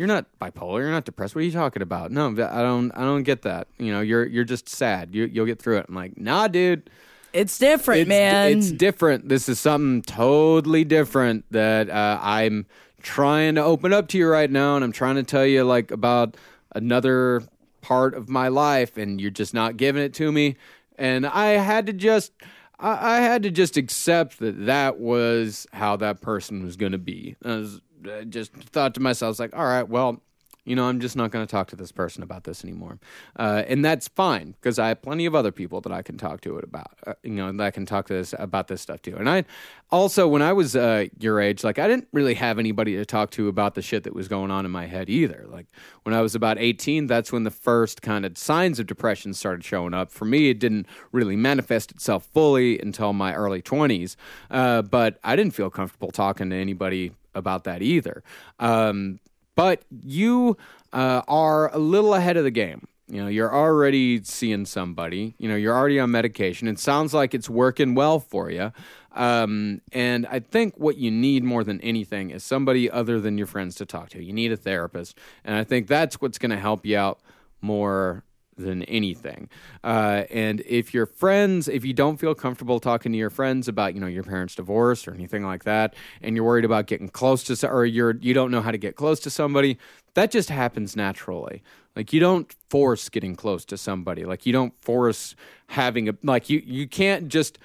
You're 0.00 0.06
not 0.06 0.24
bipolar. 0.40 0.78
You're 0.78 0.90
not 0.90 1.04
depressed. 1.04 1.34
What 1.34 1.42
are 1.42 1.44
you 1.44 1.52
talking 1.52 1.82
about? 1.82 2.10
No, 2.10 2.28
I 2.28 2.62
don't. 2.62 2.90
I 2.92 3.00
don't 3.00 3.22
get 3.22 3.42
that. 3.42 3.68
You 3.76 3.92
know, 3.92 4.00
you're 4.00 4.24
you're 4.24 4.44
just 4.44 4.66
sad. 4.66 5.14
You, 5.14 5.26
you'll 5.26 5.44
get 5.44 5.60
through 5.60 5.76
it. 5.76 5.86
I'm 5.90 5.94
like, 5.94 6.16
nah, 6.16 6.48
dude. 6.48 6.88
it's 7.34 7.58
different, 7.58 8.00
It's, 8.00 8.08
man." 8.08 8.56
it's 8.56 8.72
different. 8.72 9.28
This 9.28 9.46
is 9.46 9.60
something 9.60 10.00
totally 10.00 10.84
different 10.84 11.44
that 11.50 11.90
uh, 11.90 12.18
I'm 12.18 12.64
trying 13.02 13.56
to 13.56 13.62
open 13.62 13.92
up 13.92 14.08
to 14.08 14.16
you 14.16 14.26
right 14.26 14.50
now, 14.50 14.74
and 14.74 14.82
I'm 14.82 14.92
trying 14.92 15.16
to 15.16 15.22
tell 15.22 15.44
you 15.44 15.64
like 15.64 15.90
about 15.90 16.34
another 16.74 17.42
part 17.82 18.14
of 18.14 18.30
my 18.30 18.48
life, 18.48 18.96
and 18.96 19.20
you're 19.20 19.30
just 19.30 19.52
not 19.52 19.76
giving 19.76 20.02
it 20.02 20.14
to 20.14 20.32
me. 20.32 20.56
And 20.96 21.26
I 21.26 21.48
had 21.48 21.84
to 21.88 21.92
just, 21.92 22.32
I, 22.78 23.16
I 23.16 23.20
had 23.20 23.42
to 23.42 23.50
just 23.50 23.76
accept 23.76 24.38
that 24.38 24.64
that 24.64 24.98
was 24.98 25.66
how 25.74 25.96
that 25.96 26.22
person 26.22 26.64
was 26.64 26.76
going 26.76 26.92
to 26.92 26.98
be. 26.98 27.36
I, 27.44 27.48
was, 27.56 27.82
I 28.08 28.24
just 28.24 28.52
thought 28.52 28.94
to 28.94 29.00
myself, 29.00 29.38
like, 29.38 29.56
all 29.56 29.64
right, 29.64 29.88
well, 29.88 30.20
you 30.64 30.76
know, 30.76 30.84
I'm 30.84 31.00
just 31.00 31.16
not 31.16 31.30
going 31.30 31.46
to 31.46 31.50
talk 31.50 31.68
to 31.68 31.76
this 31.76 31.90
person 31.90 32.22
about 32.22 32.44
this 32.44 32.62
anymore. 32.64 32.98
Uh, 33.36 33.62
and 33.66 33.84
that's 33.84 34.08
fine 34.08 34.52
because 34.52 34.78
I 34.78 34.88
have 34.88 35.02
plenty 35.02 35.26
of 35.26 35.34
other 35.34 35.52
people 35.52 35.80
that 35.80 35.92
I 35.92 36.02
can 36.02 36.18
talk 36.18 36.42
to 36.42 36.58
it 36.58 36.64
about, 36.64 36.92
uh, 37.06 37.14
you 37.22 37.32
know, 37.32 37.50
that 37.50 37.62
I 37.62 37.70
can 37.70 37.86
talk 37.86 38.06
to 38.08 38.14
this 38.14 38.34
about 38.38 38.68
this 38.68 38.80
stuff 38.80 39.00
too. 39.00 39.16
And 39.16 39.28
I 39.28 39.44
also, 39.90 40.28
when 40.28 40.42
I 40.42 40.52
was 40.52 40.76
uh, 40.76 41.06
your 41.18 41.40
age, 41.40 41.64
like 41.64 41.78
I 41.78 41.88
didn't 41.88 42.08
really 42.12 42.34
have 42.34 42.58
anybody 42.58 42.94
to 42.96 43.06
talk 43.06 43.30
to 43.32 43.48
about 43.48 43.74
the 43.74 43.82
shit 43.82 44.04
that 44.04 44.14
was 44.14 44.28
going 44.28 44.50
on 44.50 44.64
in 44.64 44.70
my 44.70 44.86
head 44.86 45.08
either. 45.08 45.46
Like 45.48 45.66
when 46.02 46.14
I 46.14 46.20
was 46.20 46.34
about 46.34 46.58
18, 46.58 47.06
that's 47.06 47.32
when 47.32 47.44
the 47.44 47.50
first 47.50 48.02
kind 48.02 48.26
of 48.26 48.36
signs 48.36 48.78
of 48.78 48.86
depression 48.86 49.32
started 49.32 49.64
showing 49.64 49.94
up. 49.94 50.12
For 50.12 50.26
me, 50.26 50.50
it 50.50 50.58
didn't 50.58 50.86
really 51.10 51.36
manifest 51.36 51.90
itself 51.90 52.28
fully 52.32 52.78
until 52.78 53.12
my 53.12 53.34
early 53.34 53.62
20s. 53.62 54.16
Uh, 54.50 54.82
but 54.82 55.18
I 55.24 55.36
didn't 55.36 55.54
feel 55.54 55.70
comfortable 55.70 56.10
talking 56.10 56.50
to 56.50 56.56
anybody 56.56 57.12
about 57.34 57.64
that 57.64 57.82
either. 57.82 58.22
Um, 58.58 59.20
but 59.54 59.82
you 59.90 60.56
uh, 60.92 61.22
are 61.28 61.74
a 61.74 61.78
little 61.78 62.14
ahead 62.14 62.36
of 62.36 62.44
the 62.44 62.50
game. 62.50 62.86
You 63.08 63.22
know, 63.22 63.28
you're 63.28 63.52
already 63.52 64.22
seeing 64.22 64.64
somebody. 64.66 65.34
You 65.38 65.48
know, 65.48 65.56
you're 65.56 65.76
already 65.76 65.98
on 65.98 66.12
medication. 66.12 66.68
It 66.68 66.78
sounds 66.78 67.12
like 67.12 67.34
it's 67.34 67.50
working 67.50 67.94
well 67.94 68.20
for 68.20 68.50
you. 68.50 68.72
Um, 69.12 69.80
and 69.92 70.26
I 70.28 70.38
think 70.38 70.76
what 70.76 70.96
you 70.96 71.10
need 71.10 71.42
more 71.42 71.64
than 71.64 71.80
anything 71.80 72.30
is 72.30 72.44
somebody 72.44 72.88
other 72.88 73.20
than 73.20 73.36
your 73.36 73.48
friends 73.48 73.74
to 73.76 73.86
talk 73.86 74.10
to. 74.10 74.22
You 74.22 74.32
need 74.32 74.52
a 74.52 74.56
therapist, 74.56 75.18
and 75.44 75.56
I 75.56 75.64
think 75.64 75.88
that's 75.88 76.20
what's 76.20 76.38
going 76.38 76.52
to 76.52 76.56
help 76.56 76.86
you 76.86 76.96
out 76.96 77.20
more 77.60 78.22
than 78.60 78.82
anything. 78.84 79.48
Uh, 79.82 80.24
and 80.30 80.60
if 80.66 80.94
your 80.94 81.06
friends, 81.06 81.68
if 81.68 81.84
you 81.84 81.92
don't 81.92 82.18
feel 82.18 82.34
comfortable 82.34 82.80
talking 82.80 83.12
to 83.12 83.18
your 83.18 83.30
friends 83.30 83.68
about, 83.68 83.94
you 83.94 84.00
know, 84.00 84.06
your 84.06 84.22
parents' 84.22 84.54
divorce 84.54 85.08
or 85.08 85.14
anything 85.14 85.44
like 85.44 85.64
that, 85.64 85.94
and 86.22 86.36
you're 86.36 86.44
worried 86.44 86.64
about 86.64 86.86
getting 86.86 87.08
close 87.08 87.42
to, 87.44 87.68
or 87.68 87.84
you're 87.84 88.16
you 88.20 88.34
don't 88.34 88.50
know 88.50 88.62
how 88.62 88.70
to 88.70 88.78
get 88.78 88.96
close 88.96 89.20
to 89.20 89.30
somebody, 89.30 89.78
that 90.14 90.30
just 90.30 90.50
happens 90.50 90.96
naturally. 90.96 91.62
Like 91.96 92.12
you 92.12 92.20
don't 92.20 92.54
force 92.68 93.08
getting 93.08 93.34
close 93.34 93.64
to 93.66 93.76
somebody. 93.76 94.24
Like 94.24 94.46
you 94.46 94.52
don't 94.52 94.72
force 94.82 95.34
having 95.68 96.08
a 96.08 96.14
like 96.22 96.48
you 96.48 96.62
you 96.64 96.86
can't 96.86 97.28
just 97.28 97.58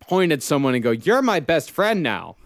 point 0.00 0.32
at 0.32 0.42
someone 0.42 0.74
and 0.74 0.82
go, 0.82 0.90
"You're 0.90 1.22
my 1.22 1.40
best 1.40 1.70
friend 1.70 2.02
now." 2.02 2.36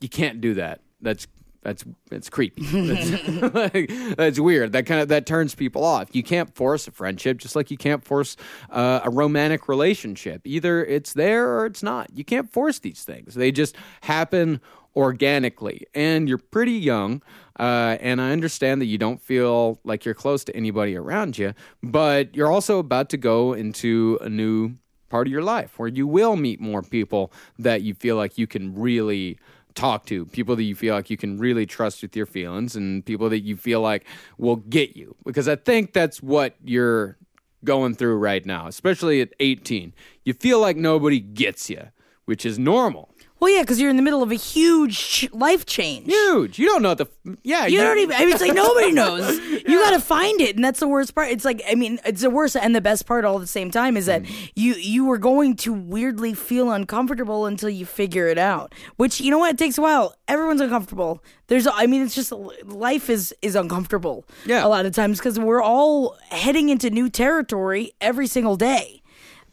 You 0.00 0.08
can't 0.08 0.40
do 0.40 0.54
that. 0.54 0.80
That's 1.00 1.26
that's 1.64 1.84
it's 2.12 2.28
creepy. 2.30 2.62
That's, 2.62 3.54
like, 3.74 4.16
that's 4.16 4.38
weird. 4.38 4.72
That 4.72 4.86
kind 4.86 5.00
of 5.00 5.08
that 5.08 5.26
turns 5.26 5.54
people 5.54 5.82
off. 5.82 6.14
You 6.14 6.22
can't 6.22 6.54
force 6.54 6.86
a 6.86 6.92
friendship, 6.92 7.38
just 7.38 7.56
like 7.56 7.70
you 7.70 7.78
can't 7.78 8.04
force 8.04 8.36
uh, 8.70 9.00
a 9.02 9.10
romantic 9.10 9.66
relationship. 9.66 10.42
Either 10.44 10.84
it's 10.84 11.14
there 11.14 11.58
or 11.58 11.66
it's 11.66 11.82
not. 11.82 12.10
You 12.14 12.24
can't 12.24 12.52
force 12.52 12.78
these 12.78 13.02
things. 13.02 13.34
They 13.34 13.50
just 13.50 13.74
happen 14.02 14.60
organically. 14.94 15.86
And 15.94 16.28
you're 16.28 16.38
pretty 16.38 16.72
young, 16.72 17.22
uh, 17.58 17.96
and 18.00 18.20
I 18.20 18.30
understand 18.30 18.80
that 18.80 18.86
you 18.86 18.98
don't 18.98 19.20
feel 19.20 19.80
like 19.84 20.04
you're 20.04 20.14
close 20.14 20.44
to 20.44 20.54
anybody 20.54 20.96
around 20.96 21.38
you, 21.38 21.54
but 21.82 22.36
you're 22.36 22.52
also 22.52 22.78
about 22.78 23.08
to 23.10 23.16
go 23.16 23.54
into 23.54 24.18
a 24.20 24.28
new 24.28 24.74
part 25.08 25.26
of 25.26 25.32
your 25.32 25.42
life 25.42 25.78
where 25.78 25.88
you 25.88 26.06
will 26.06 26.36
meet 26.36 26.60
more 26.60 26.82
people 26.82 27.32
that 27.58 27.82
you 27.82 27.94
feel 27.94 28.16
like 28.16 28.36
you 28.36 28.46
can 28.46 28.74
really 28.74 29.38
talk 29.74 30.06
to 30.06 30.26
people 30.26 30.56
that 30.56 30.62
you 30.62 30.74
feel 30.74 30.94
like 30.94 31.10
you 31.10 31.16
can 31.16 31.38
really 31.38 31.66
trust 31.66 32.02
with 32.02 32.14
your 32.16 32.26
feelings 32.26 32.76
and 32.76 33.04
people 33.04 33.28
that 33.28 33.40
you 33.40 33.56
feel 33.56 33.80
like 33.80 34.04
will 34.38 34.56
get 34.56 34.96
you. 34.96 35.14
Because 35.24 35.48
i 35.48 35.56
think 35.56 35.92
that's 35.92 36.22
what 36.22 36.56
you're 36.64 37.16
going 37.64 37.94
through 37.94 38.16
right 38.16 38.44
now 38.44 38.66
especially 38.66 39.22
at 39.22 39.32
18 39.40 39.94
you 40.24 40.34
feel 40.34 40.60
like 40.60 40.76
nobody 40.76 41.18
gets 41.18 41.70
you 41.70 41.88
which 42.26 42.44
is 42.44 42.58
normal 42.58 43.13
well, 43.44 43.52
yeah, 43.54 43.62
because 43.62 43.80
you're 43.80 43.90
in 43.90 43.96
the 43.96 44.02
middle 44.02 44.22
of 44.22 44.30
a 44.32 44.36
huge 44.36 45.28
life 45.32 45.66
change. 45.66 46.06
huge 46.06 46.58
you 46.58 46.66
don't 46.66 46.82
know 46.82 46.90
what 46.90 46.98
the 46.98 47.08
yeah 47.42 47.66
You 47.66 47.80
don't 47.80 47.98
even. 47.98 48.16
I 48.16 48.20
mean, 48.20 48.30
it's 48.32 48.40
like 48.40 48.54
nobody 48.54 48.90
knows. 49.00 49.38
You 49.38 49.78
got 49.80 49.90
to 49.92 50.00
find 50.00 50.40
it, 50.40 50.56
and 50.56 50.64
that's 50.64 50.80
the 50.80 50.88
worst 50.88 51.14
part. 51.14 51.28
It's 51.30 51.44
like 51.44 51.62
I 51.70 51.74
mean, 51.74 51.98
it's 52.04 52.22
the 52.22 52.30
worst 52.30 52.56
and 52.56 52.74
the 52.74 52.80
best 52.80 53.06
part 53.06 53.24
all 53.24 53.36
at 53.36 53.40
the 53.40 53.46
same 53.46 53.70
time 53.70 53.96
is 53.96 54.06
that 54.06 54.22
Mm. 54.24 54.50
you 54.54 54.74
you 54.74 55.04
were 55.04 55.18
going 55.18 55.56
to 55.56 55.72
weirdly 55.72 56.34
feel 56.34 56.70
uncomfortable 56.70 57.46
until 57.46 57.68
you 57.68 57.84
figure 57.86 58.28
it 58.28 58.38
out. 58.38 58.74
Which 58.96 59.20
you 59.20 59.30
know 59.30 59.38
what, 59.38 59.50
it 59.52 59.58
takes 59.58 59.76
a 59.78 59.82
while. 59.82 60.14
Everyone's 60.28 60.60
uncomfortable. 60.62 61.22
There's, 61.48 61.66
I 61.66 61.86
mean, 61.86 62.00
it's 62.02 62.14
just 62.14 62.32
life 62.64 63.10
is 63.10 63.34
is 63.42 63.54
uncomfortable. 63.54 64.24
Yeah. 64.46 64.64
a 64.64 64.68
lot 64.68 64.86
of 64.86 64.94
times 64.94 65.18
because 65.18 65.38
we're 65.38 65.62
all 65.62 66.16
heading 66.30 66.70
into 66.70 66.88
new 66.90 67.10
territory 67.10 67.92
every 68.00 68.26
single 68.26 68.56
day. 68.56 69.02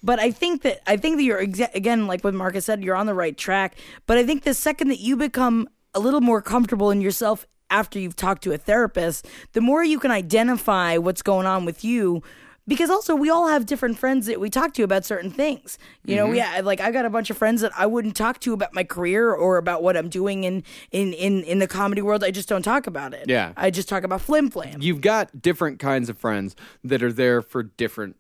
But 0.04 0.20
I 0.20 0.32
think 0.32 0.64
that 0.64 0.82
I 0.88 0.98
think 0.98 1.18
that 1.18 1.24
you're 1.24 1.42
exa- 1.42 1.74
again, 1.76 2.08
like 2.08 2.24
what 2.24 2.34
Marcus 2.34 2.66
said, 2.66 2.84
you're 2.84 2.96
on 2.96 3.06
the 3.06 3.14
right 3.14 3.38
track. 3.38 3.78
But 4.08 4.18
I 4.18 4.26
think 4.26 4.44
the 4.44 4.54
second 4.54 4.90
that 4.90 5.00
you 5.00 5.16
become 5.16 5.70
a 5.94 6.00
little 6.00 6.22
more 6.22 6.42
comfortable 6.42 6.92
in 6.92 7.02
yourself 7.02 7.46
after 7.70 8.00
you've 8.00 8.16
talked 8.16 8.44
to 8.44 8.52
a 8.52 8.58
therapist, 8.58 9.28
the 9.54 9.62
more 9.62 9.84
you 9.84 10.00
can 10.00 10.12
identify 10.12 10.98
what's 10.98 11.22
going 11.22 11.46
on 11.46 11.66
with 11.66 11.84
you. 11.84 12.22
Because 12.68 12.92
also 12.92 13.16
we 13.16 13.30
all 13.30 13.48
have 13.48 13.66
different 13.66 13.98
friends 13.98 14.28
that 14.28 14.40
we 14.40 14.50
talk 14.50 14.74
to 14.76 14.84
about 14.84 15.04
certain 15.04 15.32
things. 15.32 15.80
You 16.06 16.16
know, 16.16 16.32
yeah, 16.32 16.58
mm-hmm. 16.58 16.66
like 16.66 16.80
I 16.80 16.92
got 16.92 17.06
a 17.06 17.10
bunch 17.10 17.32
of 17.32 17.38
friends 17.38 17.62
that 17.62 17.72
I 17.76 17.88
wouldn't 17.88 18.16
talk 18.16 18.40
to 18.42 18.54
about 18.54 18.74
my 18.74 18.84
career 18.84 19.34
or 19.34 19.58
about 19.58 19.82
what 19.82 19.98
I'm 19.98 20.10
doing 20.10 20.44
in 20.44 20.64
in 20.92 21.12
in, 21.14 21.44
in 21.44 21.58
the 21.58 21.68
comedy 21.68 22.04
world. 22.04 22.24
I 22.24 22.30
just 22.30 22.48
don't 22.48 22.62
talk 22.62 22.86
about 22.86 23.16
it. 23.16 23.28
Yeah. 23.28 23.54
I 23.58 23.72
just 23.72 23.90
talk 23.90 24.04
about 24.04 24.22
flim 24.22 24.52
flam. 24.52 24.80
you've 24.80 25.02
got 25.02 25.42
different 25.42 25.80
kinds 25.80 26.08
of 26.08 26.20
friends 26.20 26.56
that 26.84 27.02
are 27.02 27.12
there 27.12 27.42
for 27.42 27.64
different 27.64 28.16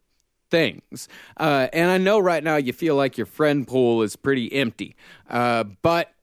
things. 0.51 1.07
Uh, 1.37 1.67
and 1.73 1.89
I 1.89 1.97
know 1.97 2.19
right 2.19 2.43
now 2.43 2.57
you 2.57 2.73
feel 2.73 2.95
like 2.95 3.17
your 3.17 3.25
friend 3.25 3.67
pool 3.67 4.03
is 4.03 4.15
pretty 4.15 4.53
empty. 4.53 4.95
Uh, 5.29 5.63
but 5.81 6.13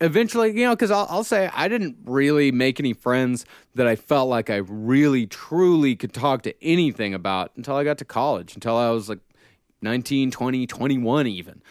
eventually, 0.00 0.58
you 0.58 0.64
know, 0.64 0.74
because 0.74 0.90
I'll, 0.90 1.06
I'll 1.08 1.24
say 1.24 1.50
I 1.52 1.68
didn't 1.68 1.98
really 2.04 2.50
make 2.50 2.80
any 2.80 2.94
friends 2.94 3.46
that 3.74 3.86
I 3.86 3.94
felt 3.94 4.28
like 4.28 4.50
I 4.50 4.56
really, 4.56 5.26
truly 5.26 5.94
could 5.94 6.12
talk 6.12 6.42
to 6.42 6.64
anything 6.64 7.14
about 7.14 7.52
until 7.56 7.76
I 7.76 7.84
got 7.84 7.98
to 7.98 8.04
college, 8.04 8.54
until 8.54 8.76
I 8.76 8.90
was 8.90 9.08
like 9.08 9.20
19, 9.82 10.30
20, 10.30 10.66
21 10.66 11.26
even. 11.26 11.62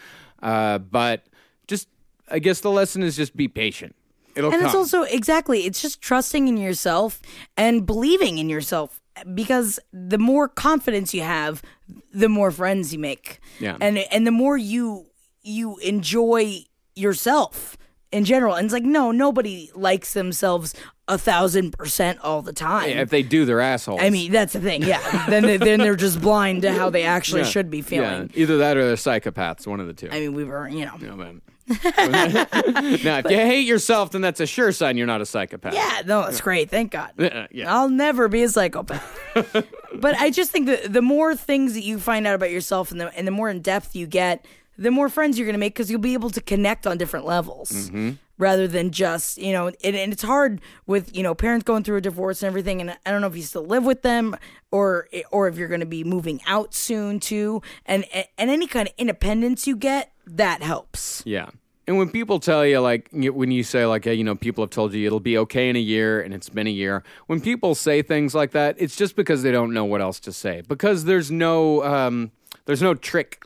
Uh, 0.42 0.78
but 0.78 1.26
just, 1.66 1.88
I 2.30 2.38
guess 2.38 2.60
the 2.60 2.70
lesson 2.70 3.02
is 3.02 3.16
just 3.16 3.36
be 3.36 3.48
patient. 3.48 3.94
It'll 4.36 4.50
and 4.50 4.60
come. 4.60 4.66
it's 4.66 4.74
also 4.74 5.02
exactly 5.02 5.64
it's 5.64 5.80
just 5.80 6.00
trusting 6.00 6.48
in 6.48 6.56
yourself 6.56 7.22
and 7.56 7.86
believing 7.86 8.38
in 8.38 8.48
yourself 8.48 9.00
because 9.34 9.78
the 9.92 10.18
more 10.18 10.48
confidence 10.48 11.14
you 11.14 11.22
have 11.22 11.62
the 12.12 12.28
more 12.28 12.50
friends 12.50 12.92
you 12.92 12.98
make 12.98 13.40
Yeah. 13.60 13.76
and 13.80 13.98
and 13.98 14.26
the 14.26 14.30
more 14.32 14.56
you 14.56 15.06
you 15.42 15.76
enjoy 15.78 16.64
yourself 16.96 17.76
in 18.12 18.24
general 18.24 18.54
and 18.54 18.64
it's 18.64 18.72
like 18.72 18.82
no 18.84 19.10
nobody 19.10 19.70
likes 19.74 20.12
themselves 20.14 20.74
a 21.06 21.18
thousand 21.18 21.72
percent 21.76 22.18
all 22.20 22.40
the 22.40 22.52
time 22.52 22.88
if 22.88 23.10
they 23.10 23.22
do, 23.22 23.44
they're 23.44 23.60
assholes. 23.60 24.00
I 24.02 24.08
mean 24.10 24.32
that's 24.32 24.54
the 24.54 24.60
thing 24.60 24.82
yeah 24.82 25.26
then 25.28 25.42
they, 25.42 25.58
then 25.58 25.78
they're 25.80 25.96
just 25.96 26.20
blind 26.20 26.62
to 26.62 26.72
how 26.72 26.88
they 26.90 27.02
actually 27.04 27.42
Yeah. 27.42 27.46
should 27.48 27.70
be 27.70 27.82
feeling. 27.82 28.30
Yeah, 28.34 28.42
either 28.42 28.56
that 28.58 28.76
or 28.76 28.86
they're 28.86 28.96
psychopaths, 28.96 29.66
one 29.66 29.80
of 29.80 29.86
the 29.86 29.92
two. 29.94 30.08
I 30.10 30.18
mean 30.20 30.32
we 30.34 30.44
were 30.44 30.66
you 30.68 30.86
know 30.86 30.96
know, 30.96 31.16
man. 31.16 31.42
Now, 31.68 33.18
if 33.18 33.30
you 33.30 33.36
hate 33.36 33.66
yourself, 33.66 34.10
then 34.10 34.20
that's 34.20 34.40
a 34.40 34.46
sure 34.46 34.72
sign 34.72 34.96
you're 34.96 35.06
not 35.06 35.20
a 35.20 35.26
psychopath. 35.26 35.74
Yeah, 35.74 36.02
no, 36.04 36.22
that's 36.22 36.40
great. 36.40 36.70
Thank 36.70 36.92
God. 36.92 37.12
Yeah. 37.18 37.74
I'll 37.74 37.88
never 37.88 38.28
be 38.28 38.42
a 38.42 38.48
psychopath. 38.48 39.18
but 39.94 40.14
I 40.16 40.30
just 40.30 40.50
think 40.50 40.66
that 40.66 40.92
the 40.92 41.02
more 41.02 41.34
things 41.34 41.74
that 41.74 41.84
you 41.84 41.98
find 41.98 42.26
out 42.26 42.34
about 42.34 42.50
yourself 42.50 42.90
and 42.90 43.00
the, 43.00 43.16
and 43.16 43.26
the 43.26 43.30
more 43.32 43.48
in 43.48 43.60
depth 43.62 43.96
you 43.96 44.06
get, 44.06 44.44
the 44.76 44.90
more 44.90 45.08
friends 45.08 45.38
you're 45.38 45.46
going 45.46 45.54
to 45.54 45.58
make 45.60 45.74
because 45.74 45.90
you'll 45.90 46.00
be 46.00 46.14
able 46.14 46.30
to 46.30 46.40
connect 46.40 46.86
on 46.86 46.98
different 46.98 47.26
levels 47.26 47.70
Mm-hmm. 47.90 48.10
Rather 48.38 48.66
than 48.66 48.90
just, 48.90 49.38
you 49.38 49.52
know, 49.52 49.68
and, 49.68 49.76
and 49.82 50.12
it's 50.12 50.22
hard 50.22 50.60
with, 50.86 51.16
you 51.16 51.22
know, 51.22 51.34
parents 51.34 51.64
going 51.64 51.84
through 51.84 51.96
a 51.96 52.00
divorce 52.00 52.42
and 52.42 52.48
everything. 52.48 52.80
And 52.80 52.96
I 53.04 53.10
don't 53.10 53.20
know 53.20 53.26
if 53.26 53.36
you 53.36 53.42
still 53.42 53.64
live 53.64 53.84
with 53.84 54.02
them 54.02 54.36
or, 54.70 55.08
or 55.30 55.48
if 55.48 55.56
you're 55.56 55.68
going 55.68 55.80
to 55.80 55.86
be 55.86 56.04
moving 56.04 56.40
out 56.46 56.74
soon 56.74 57.20
too. 57.20 57.62
And, 57.86 58.04
and 58.12 58.50
any 58.50 58.66
kind 58.66 58.88
of 58.88 58.94
independence 58.98 59.66
you 59.66 59.76
get, 59.76 60.12
that 60.26 60.62
helps. 60.62 61.22
Yeah. 61.24 61.50
And 61.86 61.98
when 61.98 62.08
people 62.08 62.40
tell 62.40 62.64
you, 62.64 62.80
like, 62.80 63.10
when 63.12 63.50
you 63.50 63.62
say, 63.62 63.84
like, 63.84 64.04
hey, 64.06 64.14
you 64.14 64.24
know, 64.24 64.34
people 64.34 64.64
have 64.64 64.70
told 64.70 64.94
you 64.94 65.06
it'll 65.06 65.20
be 65.20 65.36
okay 65.36 65.68
in 65.68 65.76
a 65.76 65.80
year 65.80 66.20
and 66.20 66.32
it's 66.32 66.48
been 66.48 66.66
a 66.66 66.70
year, 66.70 67.04
when 67.26 67.42
people 67.42 67.74
say 67.74 68.00
things 68.00 68.34
like 68.34 68.52
that, 68.52 68.76
it's 68.78 68.96
just 68.96 69.16
because 69.16 69.42
they 69.42 69.52
don't 69.52 69.74
know 69.74 69.84
what 69.84 70.00
else 70.00 70.18
to 70.20 70.32
say. 70.32 70.62
Because 70.66 71.04
there's 71.04 71.30
no, 71.30 71.84
um, 71.84 72.30
there's 72.64 72.80
no 72.80 72.94
trick. 72.94 73.44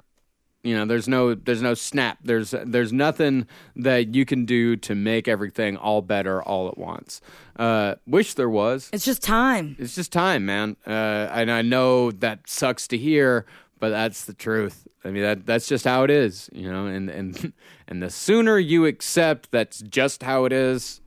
You 0.68 0.76
know, 0.76 0.84
there's 0.84 1.08
no, 1.08 1.34
there's 1.34 1.62
no 1.62 1.72
snap. 1.72 2.18
There's, 2.22 2.54
there's 2.64 2.92
nothing 2.92 3.46
that 3.74 4.14
you 4.14 4.26
can 4.26 4.44
do 4.44 4.76
to 4.76 4.94
make 4.94 5.26
everything 5.26 5.76
all 5.76 6.02
better 6.02 6.42
all 6.42 6.68
at 6.68 6.76
once. 6.76 7.22
Uh, 7.56 7.94
wish 8.06 8.34
there 8.34 8.50
was. 8.50 8.90
It's 8.92 9.04
just 9.06 9.22
time. 9.22 9.76
It's 9.78 9.94
just 9.94 10.12
time, 10.12 10.44
man. 10.44 10.76
Uh, 10.86 10.90
and 11.32 11.50
I 11.50 11.62
know 11.62 12.10
that 12.10 12.48
sucks 12.48 12.86
to 12.88 12.98
hear, 12.98 13.46
but 13.78 13.88
that's 13.88 14.26
the 14.26 14.34
truth. 14.34 14.86
I 15.04 15.10
mean, 15.10 15.22
that 15.22 15.46
that's 15.46 15.66
just 15.66 15.84
how 15.86 16.02
it 16.04 16.10
is, 16.10 16.50
you 16.52 16.70
know. 16.70 16.86
And 16.86 17.08
and 17.08 17.52
and 17.88 18.02
the 18.02 18.10
sooner 18.10 18.58
you 18.58 18.84
accept 18.84 19.50
that's 19.50 19.80
just 19.80 20.22
how 20.22 20.44
it 20.44 20.52
is, 20.52 21.00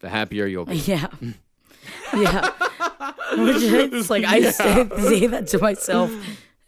the 0.00 0.08
happier 0.08 0.46
you'll 0.46 0.64
be. 0.64 0.76
Yeah. 0.76 1.06
Yeah. 2.12 2.50
Which 3.36 3.62
it's 3.62 4.10
like 4.10 4.24
I 4.24 4.50
say, 4.50 4.88
say 4.98 5.26
that 5.28 5.46
to 5.48 5.58
myself 5.58 6.10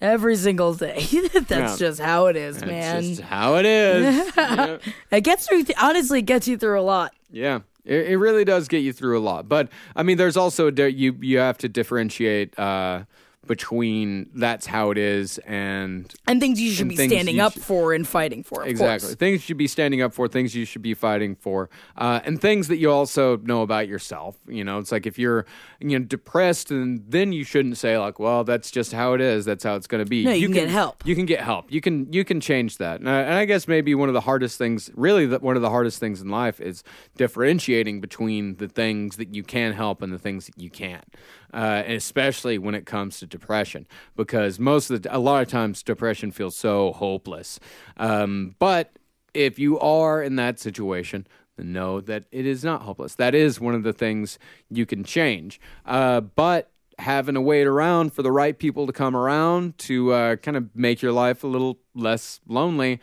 every 0.02 0.36
single 0.36 0.74
day. 0.74 1.06
That's 1.32 1.50
Yeah. 1.50 1.76
just 1.88 2.00
how 2.00 2.26
it 2.26 2.36
is, 2.36 2.56
That's 2.58 2.66
man. 2.70 3.02
just 3.02 3.20
how 3.22 3.54
it 3.56 3.64
is. 3.64 4.32
yeah. 4.36 4.76
It 5.10 5.20
gets 5.22 5.46
through. 5.48 5.64
honestly, 5.80 6.18
it 6.18 6.26
gets 6.26 6.46
you 6.46 6.58
through 6.58 6.78
a 6.78 6.82
lot. 6.82 7.14
Yeah. 7.30 7.60
It, 7.86 8.08
it 8.10 8.16
really 8.18 8.44
does 8.44 8.68
get 8.68 8.78
you 8.78 8.92
through 8.92 9.18
a 9.18 9.22
lot, 9.22 9.48
but 9.48 9.68
I 9.96 10.02
mean, 10.04 10.16
there's 10.18 10.36
also 10.36 10.70
you 10.70 11.16
you 11.20 11.38
have 11.38 11.58
to 11.58 11.68
differentiate 11.68 12.56
uh, 12.58 13.04
between 13.46 14.30
that's 14.34 14.66
how 14.66 14.90
it 14.90 14.98
is 14.98 15.38
and 15.38 16.12
And 16.26 16.40
things 16.40 16.60
you 16.60 16.70
should 16.70 16.88
be 16.88 16.96
standing 16.96 17.40
up 17.40 17.52
should- 17.54 17.62
for 17.62 17.92
and 17.92 18.06
fighting 18.06 18.42
for. 18.42 18.62
Of 18.62 18.68
exactly 18.68 19.08
Course. 19.08 19.14
things 19.16 19.32
you 19.34 19.38
should 19.40 19.56
be 19.56 19.66
standing 19.66 20.00
up 20.00 20.14
for 20.14 20.28
things 20.28 20.54
you 20.54 20.64
should 20.64 20.82
be 20.82 20.94
fighting 20.94 21.34
for 21.34 21.68
uh, 21.96 22.20
and 22.24 22.40
things 22.40 22.68
that 22.68 22.76
you 22.78 22.90
also 22.90 23.36
know 23.38 23.62
about 23.62 23.88
yourself 23.88 24.36
you 24.48 24.62
know 24.64 24.78
it's 24.78 24.92
like 24.92 25.06
if 25.06 25.18
you're 25.18 25.44
you 25.80 25.98
know 25.98 26.04
depressed 26.04 26.70
and 26.70 27.02
then 27.08 27.32
you 27.32 27.44
shouldn't 27.44 27.76
say 27.76 27.98
like 27.98 28.18
well 28.18 28.44
that's 28.44 28.70
just 28.70 28.92
how 28.92 29.12
it 29.12 29.20
is 29.20 29.44
that's 29.44 29.64
how 29.64 29.74
it's 29.74 29.86
going 29.86 30.02
to 30.04 30.08
be 30.08 30.24
No, 30.24 30.30
you 30.32 30.46
can 30.46 30.54
get 30.54 30.68
help. 30.68 31.04
you 31.06 31.14
can 31.14 31.26
get 31.26 31.40
help 31.40 31.70
you 31.72 31.80
can 31.80 32.12
you 32.12 32.24
can 32.24 32.40
change 32.40 32.78
that 32.78 33.00
and 33.00 33.08
I, 33.10 33.20
and 33.22 33.34
I 33.34 33.44
guess 33.44 33.66
maybe 33.68 33.94
one 33.94 34.08
of 34.08 34.12
the 34.14 34.20
hardest 34.20 34.56
things 34.56 34.90
really 34.94 35.26
one 35.26 35.56
of 35.56 35.62
the 35.62 35.70
hardest 35.70 35.98
things 35.98 36.20
in 36.20 36.28
life 36.28 36.60
is 36.60 36.84
differentiating 37.16 38.00
between 38.00 38.56
the 38.56 38.68
things 38.68 39.16
that 39.16 39.34
you 39.34 39.42
can 39.42 39.72
help 39.72 40.02
and 40.02 40.12
the 40.12 40.18
things 40.18 40.46
that 40.46 40.58
you 40.60 40.70
can't 40.70 41.04
uh, 41.52 41.82
especially 41.86 42.58
when 42.58 42.74
it 42.74 42.86
comes 42.86 43.18
to 43.18 43.26
depression 43.26 43.86
because 44.16 44.58
most 44.58 44.90
of 44.90 45.02
the 45.02 45.16
a 45.16 45.18
lot 45.18 45.42
of 45.42 45.48
times 45.48 45.82
depression 45.82 46.30
feels 46.30 46.56
so 46.56 46.92
hopeless. 46.92 47.60
Um, 47.96 48.56
but 48.58 48.98
if 49.34 49.58
you 49.58 49.78
are 49.80 50.22
in 50.22 50.36
that 50.36 50.58
situation 50.58 51.26
know 51.58 52.00
that 52.00 52.24
it 52.32 52.46
is 52.46 52.64
not 52.64 52.82
hopeless. 52.82 53.14
That 53.16 53.34
is 53.34 53.60
one 53.60 53.74
of 53.74 53.82
the 53.82 53.92
things 53.92 54.38
you 54.70 54.86
can 54.86 55.04
change. 55.04 55.60
Uh, 55.84 56.20
but 56.20 56.70
having 56.98 57.34
to 57.34 57.40
wait 57.40 57.66
around 57.66 58.12
for 58.12 58.22
the 58.22 58.32
right 58.32 58.58
people 58.58 58.86
to 58.86 58.92
come 58.92 59.16
around 59.16 59.76
to 59.78 60.12
uh, 60.12 60.36
kind 60.36 60.56
of 60.56 60.74
make 60.74 61.02
your 61.02 61.12
life 61.12 61.42
a 61.42 61.46
little 61.46 61.78
less 61.94 62.40
lonely 62.46 63.00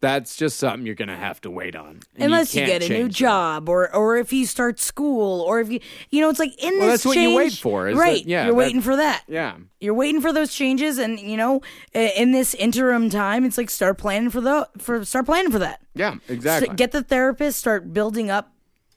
that's 0.00 0.36
just 0.36 0.58
something 0.58 0.86
you're 0.86 0.94
gonna 0.94 1.16
have 1.16 1.40
to 1.40 1.50
wait 1.50 1.74
on 1.74 2.00
And 2.14 2.24
Unless 2.26 2.54
you, 2.54 2.64
can't 2.64 2.80
get 2.82 2.90
a 2.90 2.94
new 2.94 3.04
that. 3.04 3.12
job, 3.12 3.68
or 3.68 3.94
or 3.94 4.16
if 4.16 4.32
you 4.32 4.46
start 4.46 4.78
school, 4.78 5.40
or 5.42 5.60
if 5.60 5.70
you 5.70 5.80
you 6.10 6.20
know, 6.20 6.30
it's 6.30 6.38
like 6.38 6.54
in 6.62 6.78
Well, 6.78 6.88
this 6.88 7.02
that's 7.02 7.06
what 7.06 7.16
you 7.16 7.34
wait 7.34 7.52
for, 7.54 7.88
is 7.88 7.96
that- 7.96 8.00
right? 8.02 8.24
yeah, 8.24 8.44
you're 8.44 8.52
that- 8.52 8.58
waiting 8.58 8.80
for 8.80 8.96
that. 8.96 9.24
yeah 9.28 9.56
You're 9.80 9.94
waiting 9.94 10.20
for 10.20 10.32
those 10.32 10.52
changes, 10.54 10.98
and 10.98 11.18
you 11.18 11.36
know, 11.36 11.60
in 11.94 12.32
this 12.32 12.54
interim 12.54 13.10
time, 13.10 13.44
it's 13.44 13.58
like 13.58 13.70
start 13.70 13.98
planning 13.98 14.30
for 14.30 14.40
the 14.40 14.68
for 14.78 15.04
start 15.04 15.26
planning 15.26 15.50
for 15.50 15.58
that. 15.58 15.80
yeah 15.94 16.14
So 16.26 16.32
exactly 16.34 16.74
get 16.76 16.92
the 16.92 17.02
therapist, 17.02 17.58
start 17.58 17.92
building 17.92 18.30
up 18.30 18.52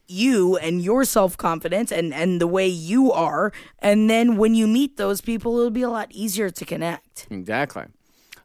you 0.08 0.58
and 0.58 0.82
your 0.82 1.06
self 1.06 1.38
confidence 1.38 1.92
and 1.92 2.14
and 2.14 2.40
the 2.42 2.48
way 2.48 2.68
you 2.68 3.12
are, 3.12 3.52
and 3.80 4.10
then 4.10 4.36
when 4.38 4.54
you 4.54 4.68
meet 4.68 4.98
those 4.98 5.22
people, 5.22 5.58
it'll 5.58 5.72
be 5.72 5.82
a 5.84 5.90
lot 5.90 6.10
easier 6.12 6.50
to 6.52 6.66
connect. 6.66 7.28
Exactly. 7.32 7.86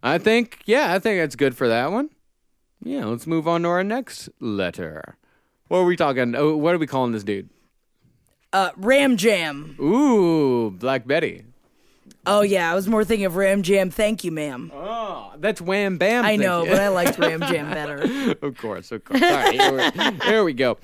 I 0.03 0.19
think, 0.19 0.61
yeah, 0.67 0.93
I 0.95 1.01
think 1.01 1.21
that's 1.21 1.35
good 1.35 1.57
for 1.57 1.67
that 1.69 1.91
one. 1.91 2.11
Yeah, 2.83 3.07
let's 3.07 3.27
move 3.27 3.49
on 3.49 3.63
to 3.63 3.69
our 3.69 3.85
next 3.85 4.29
letter. 4.41 5.17
What 5.69 5.79
are 5.79 5.85
we 5.85 5.97
talking? 5.97 6.35
Oh, 6.37 6.57
what 6.57 6.75
are 6.75 6.79
we 6.79 6.87
calling 6.87 7.13
this 7.13 7.25
dude? 7.25 7.49
Uh, 8.53 8.71
Ram 8.77 9.17
Jam. 9.17 9.77
Ooh, 9.81 10.71
Black 10.71 11.07
Betty. 11.07 11.45
Oh 12.29 12.41
yeah, 12.43 12.71
I 12.71 12.75
was 12.75 12.89
more 12.89 13.05
thinking 13.05 13.25
of 13.25 13.37
Ram 13.37 13.63
Jam. 13.63 13.89
Thank 13.91 14.25
you, 14.25 14.33
ma'am. 14.33 14.73
Oh, 14.75 15.33
that's 15.39 15.61
Wham 15.61 15.97
Bam. 15.97 16.25
I 16.25 16.35
know, 16.35 16.65
but 16.67 16.81
I 16.81 16.89
liked 16.89 17.19
Ram 17.19 17.41
Jam 17.49 17.71
better. 17.71 18.35
of 18.43 18.57
course, 18.59 18.91
of 18.91 19.05
course. 19.05 19.23
All 19.23 19.31
right, 19.31 19.61
here 19.61 19.73
we, 20.13 20.27
here 20.27 20.45
we 20.45 20.53
go. 20.53 20.77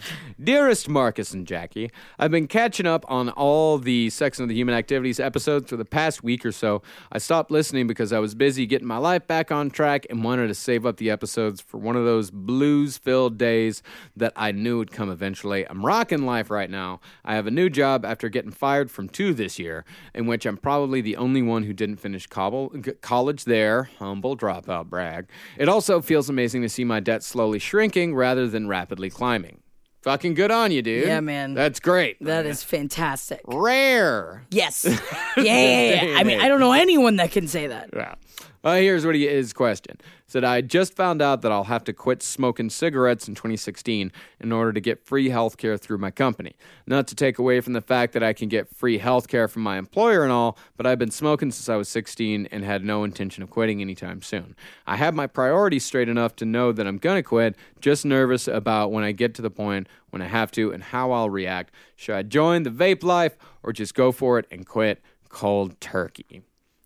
Dearest 0.43 0.89
Marcus 0.89 1.33
and 1.33 1.45
Jackie, 1.47 1.91
I've 2.19 2.31
been 2.31 2.47
catching 2.47 2.87
up 2.87 3.05
on 3.09 3.29
all 3.31 3.79
the 3.79 4.09
Sex 4.11 4.39
and 4.39 4.49
the 4.49 4.55
Human 4.55 4.75
Activities 4.75 5.19
episodes 5.19 5.69
for 5.69 5.77
the 5.77 5.85
past 5.85 6.23
week 6.23 6.47
or 6.47 6.53
so. 6.53 6.81
I 7.11 7.19
stopped 7.19 7.51
listening 7.51 7.89
because 7.89 8.13
I 8.13 8.21
was 8.21 8.35
busy 8.37 8.65
getting 8.67 8.87
my 8.87 8.99
life 8.99 9.27
back 9.27 9.51
on 9.51 9.71
track 9.71 10.07
and 10.11 10.23
wanted 10.23 10.47
to 10.47 10.55
save 10.55 10.87
up 10.87 10.99
the 10.99 11.11
episodes 11.11 11.61
for 11.61 11.79
one 11.79 11.97
of 11.97 12.05
those 12.05 12.31
blues 12.31 12.99
filled 12.99 13.37
days 13.37 13.83
that 14.17 14.33
I 14.37 14.53
knew 14.53 14.79
would 14.79 14.93
come 14.93 15.11
eventually. 15.11 15.69
I'm 15.69 15.85
rocking 15.85 16.25
life 16.25 16.51
right 16.51 16.71
now. 16.71 17.01
I 17.25 17.35
have 17.35 17.47
a 17.49 17.51
new 17.51 17.69
job 17.69 18.05
after 18.05 18.29
getting 18.29 18.53
fired 18.53 18.91
from 18.93 19.09
two 19.09 19.35
this 19.35 19.59
year, 19.59 19.85
in 20.15 20.27
which 20.27 20.47
I'm 20.47 20.57
probably 20.57 21.01
the 21.01 21.17
only 21.17 21.32
one 21.41 21.63
who 21.63 21.73
didn't 21.73 21.97
finish 21.97 22.27
cobble, 22.27 22.71
college 23.01 23.45
there. 23.45 23.85
Humble 23.99 24.37
dropout 24.37 24.91
brag. 24.91 25.29
It 25.57 25.71
also 25.71 26.03
feels 26.03 26.29
amazing 26.29 26.61
to 26.61 26.69
see 26.69 26.85
my 26.85 27.01
debt 27.01 27.23
slowly 27.23 27.59
shrinking 27.59 28.15
rather 28.15 28.47
than 28.47 28.69
rapidly 28.69 29.09
climbing. 29.09 29.63
Fucking 30.03 30.35
good 30.35 30.51
on 30.51 30.73
you, 30.73 30.83
dude. 30.83 31.07
Yeah, 31.07 31.21
man. 31.21 31.55
That's 31.55 31.79
great. 31.79 32.17
That 32.21 32.45
is 32.45 32.63
fantastic. 32.65 33.41
rare. 33.47 34.45
Yes. 34.51 34.85
Yeah, 35.35 35.45
yeah, 35.45 36.05
yeah. 36.05 36.19
I 36.19 36.25
mean, 36.25 36.41
I 36.43 36.49
don't 36.49 36.61
know 36.61 36.73
anyone 36.73 37.17
that 37.17 37.31
can 37.31 37.49
say 37.49 37.69
that. 37.69 37.89
Yeah. 37.95 38.17
Uh, 38.65 38.77
here's 38.77 39.05
what 39.05 39.15
he, 39.15 39.27
his 39.27 39.53
question. 39.53 39.99
Said, 40.29 40.45
I 40.45 40.61
just 40.61 40.95
found 40.95 41.21
out 41.21 41.43
that 41.43 41.51
I'll 41.51 41.65
have 41.65 41.85
to 41.85 41.93
quit 41.93 42.23
smoking 42.23 42.71
cigarettes 42.71 43.27
in 43.27 43.35
2016 43.35 44.13
in 44.41 44.53
order 44.53 44.73
to 44.73 44.81
get 44.81 45.05
free 45.05 45.31
health 45.31 45.57
care 45.57 45.77
through 45.77 45.99
my 45.99 46.11
company. 46.11 46.55
Not 46.87 47.09
to 47.09 47.15
take 47.15 47.39
away 47.39 47.61
from 47.61 47.73
the 47.73 47.81
fact 47.81 48.13
that 48.13 48.23
I 48.23 48.33
can 48.33 48.49
get 48.49 48.75
free 48.75 48.99
health 48.99 49.27
care 49.27 49.49
from 49.49 49.63
my 49.63 49.79
employer 49.79 50.23
and 50.23 50.33
all, 50.33 50.57
but 50.77 50.87
I've 50.87 50.99
been 50.99 51.11
smoking 51.11 51.51
since 51.51 51.69
I 51.69 51.77
was 51.77 51.89
16 51.89 52.49
and 52.53 52.65
had 52.65 52.85
no 52.85 53.03
intention 53.05 53.43
of 53.43 53.51
quitting 53.51 53.81
anytime 53.81 54.23
soon. 54.23 54.55
I 54.87 54.97
have 54.97 55.15
my 55.15 55.27
priorities 55.27 55.85
straight 55.85 56.09
enough 56.09 56.37
to 56.37 56.45
know 56.45 56.73
that 56.73 56.87
I'm 56.87 56.99
going 56.99 57.17
to 57.17 57.23
quit, 57.23 57.57
just 57.81 58.05
nervous 58.05 58.47
about 58.47 58.93
when 58.93 59.05
I 59.05 59.13
get 59.13 59.35
to 59.35 59.43
the 59.43 59.51
point 59.51 59.89
when 60.11 60.23
I 60.23 60.29
have 60.29 60.53
to 60.53 60.73
and 60.73 60.83
how 60.83 61.11
I'll 61.11 61.31
react. 61.31 61.75
Should 61.97 62.15
I 62.15 62.23
join 62.23 62.63
the 62.63 62.71
vape 62.71 63.03
life 63.03 63.37
or 63.63 63.73
just 63.73 63.95
go 63.95 64.13
for 64.13 64.39
it 64.39 64.47
and 64.51 64.65
quit 64.65 65.03
cold 65.29 65.81
turkey? 65.81 66.43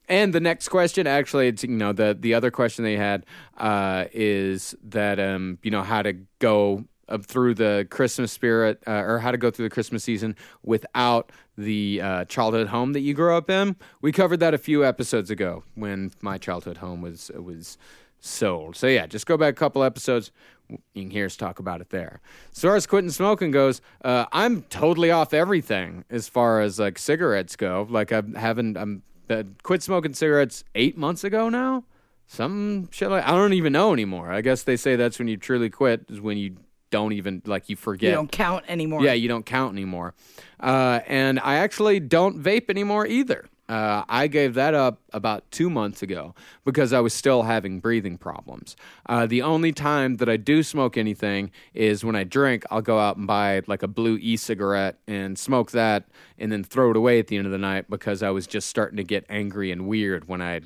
And 0.09 0.33
the 0.33 0.41
next 0.41 0.69
question, 0.69 1.07
actually, 1.07 1.49
it's 1.49 1.63
you 1.65 1.71
know 1.71 1.93
the 1.93 2.17
the 2.19 2.35
other 2.35 2.51
question 2.51 2.85
they 2.85 2.97
had 2.97 3.27
uh, 3.59 4.07
is 4.13 4.75
that 4.85 5.19
um 5.19 5.59
you 5.63 5.71
know 5.71 5.83
how 5.83 6.03
to 6.03 6.15
go 6.39 6.85
uh, 7.09 7.19
through 7.19 7.55
the 7.55 7.87
Christmas 7.91 8.33
spirit 8.33 8.83
uh, 8.87 9.03
or 9.05 9.19
how 9.19 9.31
to 9.31 9.39
go 9.39 9.51
through 9.51 9.65
the 9.67 9.75
Christmas 9.75 10.05
season 10.05 10.37
without 10.63 11.31
the 11.57 12.01
uh, 12.03 12.25
childhood 12.27 12.69
home 12.69 12.93
that 12.93 13.01
you 13.01 13.15
grew 13.15 13.37
up 13.37 13.49
in. 13.49 13.77
We 14.01 14.13
covered 14.13 14.41
that 14.41 14.55
a 14.55 14.59
few 14.59 14.85
episodes 14.85 15.31
ago 15.31 15.63
when 15.75 16.13
my 16.21 16.39
childhood 16.39 16.79
home 16.79 17.01
was 17.01 17.31
was 17.35 17.79
sold. 18.21 18.77
So 18.77 18.87
yeah, 18.87 19.07
just 19.07 19.27
go 19.27 19.37
back 19.37 19.53
a 19.53 19.57
couple 19.57 19.83
episodes. 19.83 20.33
You 20.69 21.03
can 21.03 21.11
hear 21.11 21.27
us 21.27 21.37
talk 21.37 21.61
about 21.61 21.81
it 21.81 21.91
there. 21.91 22.21
As 22.53 22.63
far 22.63 22.75
as 22.75 22.87
quitting 22.87 23.11
smoking 23.11 23.53
goes, 23.53 23.81
uh, 24.05 24.27
I'm 24.33 24.63
totally 24.63 25.13
off 25.13 25.33
everything 25.33 26.05
as 26.11 26.29
far 26.29 26.61
as 26.61 26.81
like 26.81 26.99
cigarettes 26.99 27.55
go. 27.55 27.87
Like 27.89 28.11
I 28.11 28.23
haven't, 28.35 28.77
I'm 28.77 29.03
uh, 29.31 29.43
quit 29.63 29.83
smoking 29.83 30.15
cigarettes 30.15 30.65
eight 30.75 30.97
months 30.97 31.25
ago 31.25 31.49
now. 31.49 31.85
Some 32.27 32.89
shit 32.91 33.09
like 33.11 33.25
I 33.27 33.31
don't 33.33 33.53
even 33.53 33.73
know 33.73 33.93
anymore. 33.93 34.33
I 34.33 34.41
guess 34.41 34.65
they 34.65 34.77
say 34.77 34.97
that's 34.97 35.19
when 35.19 35.29
you 35.29 35.37
truly 35.37 35.71
quit 35.71 36.07
is 36.09 36.21
when 36.21 36.39
you 36.39 36.57
don't 36.91 37.13
even 37.13 37.43
like 37.47 37.69
you 37.69 37.77
forget. 37.77 38.11
You 38.11 38.17
don't 38.17 38.31
count 38.31 38.65
anymore. 38.69 39.03
Yeah, 39.03 39.13
you 39.13 39.29
don't 39.29 39.47
count 39.47 39.73
anymore. 39.73 40.15
Uh, 40.59 41.01
and 41.07 41.39
I 41.41 41.57
actually 41.57 42.01
don't 42.01 42.43
vape 42.43 42.69
anymore 42.71 43.07
either. 43.07 43.49
Uh, 43.69 44.05
I 44.09 44.29
gave 44.29 44.55
that 44.55 44.75
up 44.75 45.01
about 45.13 45.51
two 45.51 45.69
months 45.69 46.03
ago 46.03 46.35
because 46.65 46.93
I 46.93 47.01
was 47.01 47.13
still 47.13 47.43
having 47.43 47.81
breathing 47.81 48.17
problems. 48.17 48.77
Uh, 49.07 49.27
the 49.27 49.43
only 49.43 49.73
time 49.73 50.17
that 50.17 50.29
I 50.29 50.37
do 50.37 50.63
smoke 50.63 50.97
anything 50.97 51.51
is 51.75 52.05
when 52.05 52.15
I 52.15 52.25
drink. 52.25 52.65
I'll 52.71 52.83
go 52.83 52.99
out 52.99 53.17
and 53.17 53.27
buy 53.27 53.63
like 53.67 53.83
a 53.83 53.89
blue 53.89 54.19
e 54.21 54.37
cigarette 54.37 54.99
and 55.09 55.37
smoke 55.39 55.73
that 55.73 56.05
and 56.39 56.53
then 56.53 56.63
throw 56.63 56.91
it 56.91 56.97
away 56.97 57.19
at 57.19 57.27
the 57.27 57.37
end 57.37 57.47
of 57.47 57.53
the 57.53 57.59
night 57.59 57.91
because 57.91 58.23
I 58.23 58.31
was 58.31 58.47
just 58.47 58.69
starting 58.69 58.99
to 58.99 59.05
get 59.05 59.27
angry 59.29 59.73
and 59.73 59.89
weird 59.89 60.29
when 60.29 60.41
I 60.41 60.61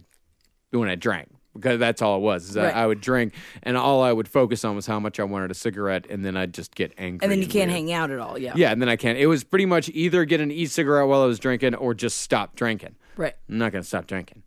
when 0.70 0.88
I 0.88 0.94
drank 0.94 1.28
because 1.54 1.78
that's 1.78 2.02
all 2.02 2.16
it 2.16 2.20
was. 2.20 2.50
Is 2.50 2.56
Right. 2.56 2.74
I, 2.74 2.84
I 2.84 2.86
would 2.86 3.00
drink, 3.00 3.34
and 3.62 3.76
all 3.76 4.02
I 4.02 4.12
would 4.12 4.28
focus 4.28 4.64
on 4.64 4.76
was 4.76 4.86
how 4.86 5.00
much 5.00 5.18
I 5.18 5.24
wanted 5.24 5.50
a 5.50 5.54
cigarette, 5.54 6.06
and 6.08 6.24
then 6.24 6.36
I'd 6.36 6.54
just 6.54 6.74
get 6.74 6.92
angry. 6.98 7.24
And 7.24 7.32
then 7.32 7.40
you 7.40 7.46
can't 7.46 7.70
weird. 7.70 7.88
hang 7.88 7.92
out 7.92 8.10
at 8.10 8.18
all. 8.18 8.38
Yeah. 8.38 8.52
Yeah, 8.54 8.70
and 8.72 8.80
then 8.80 8.88
I 8.88 8.96
can't. 8.96 9.18
It 9.18 9.26
was 9.26 9.44
pretty 9.44 9.66
much 9.66 9.88
either 9.90 10.24
get 10.24 10.40
an 10.40 10.50
e-cigarette 10.50 11.08
while 11.08 11.22
I 11.22 11.26
was 11.26 11.38
drinking, 11.38 11.74
or 11.74 11.94
just 11.94 12.18
stop 12.18 12.56
drinking. 12.56 12.96
Right. 13.16 13.34
I'm 13.48 13.58
not 13.58 13.72
gonna 13.72 13.84
stop 13.84 14.06
drinking, 14.06 14.42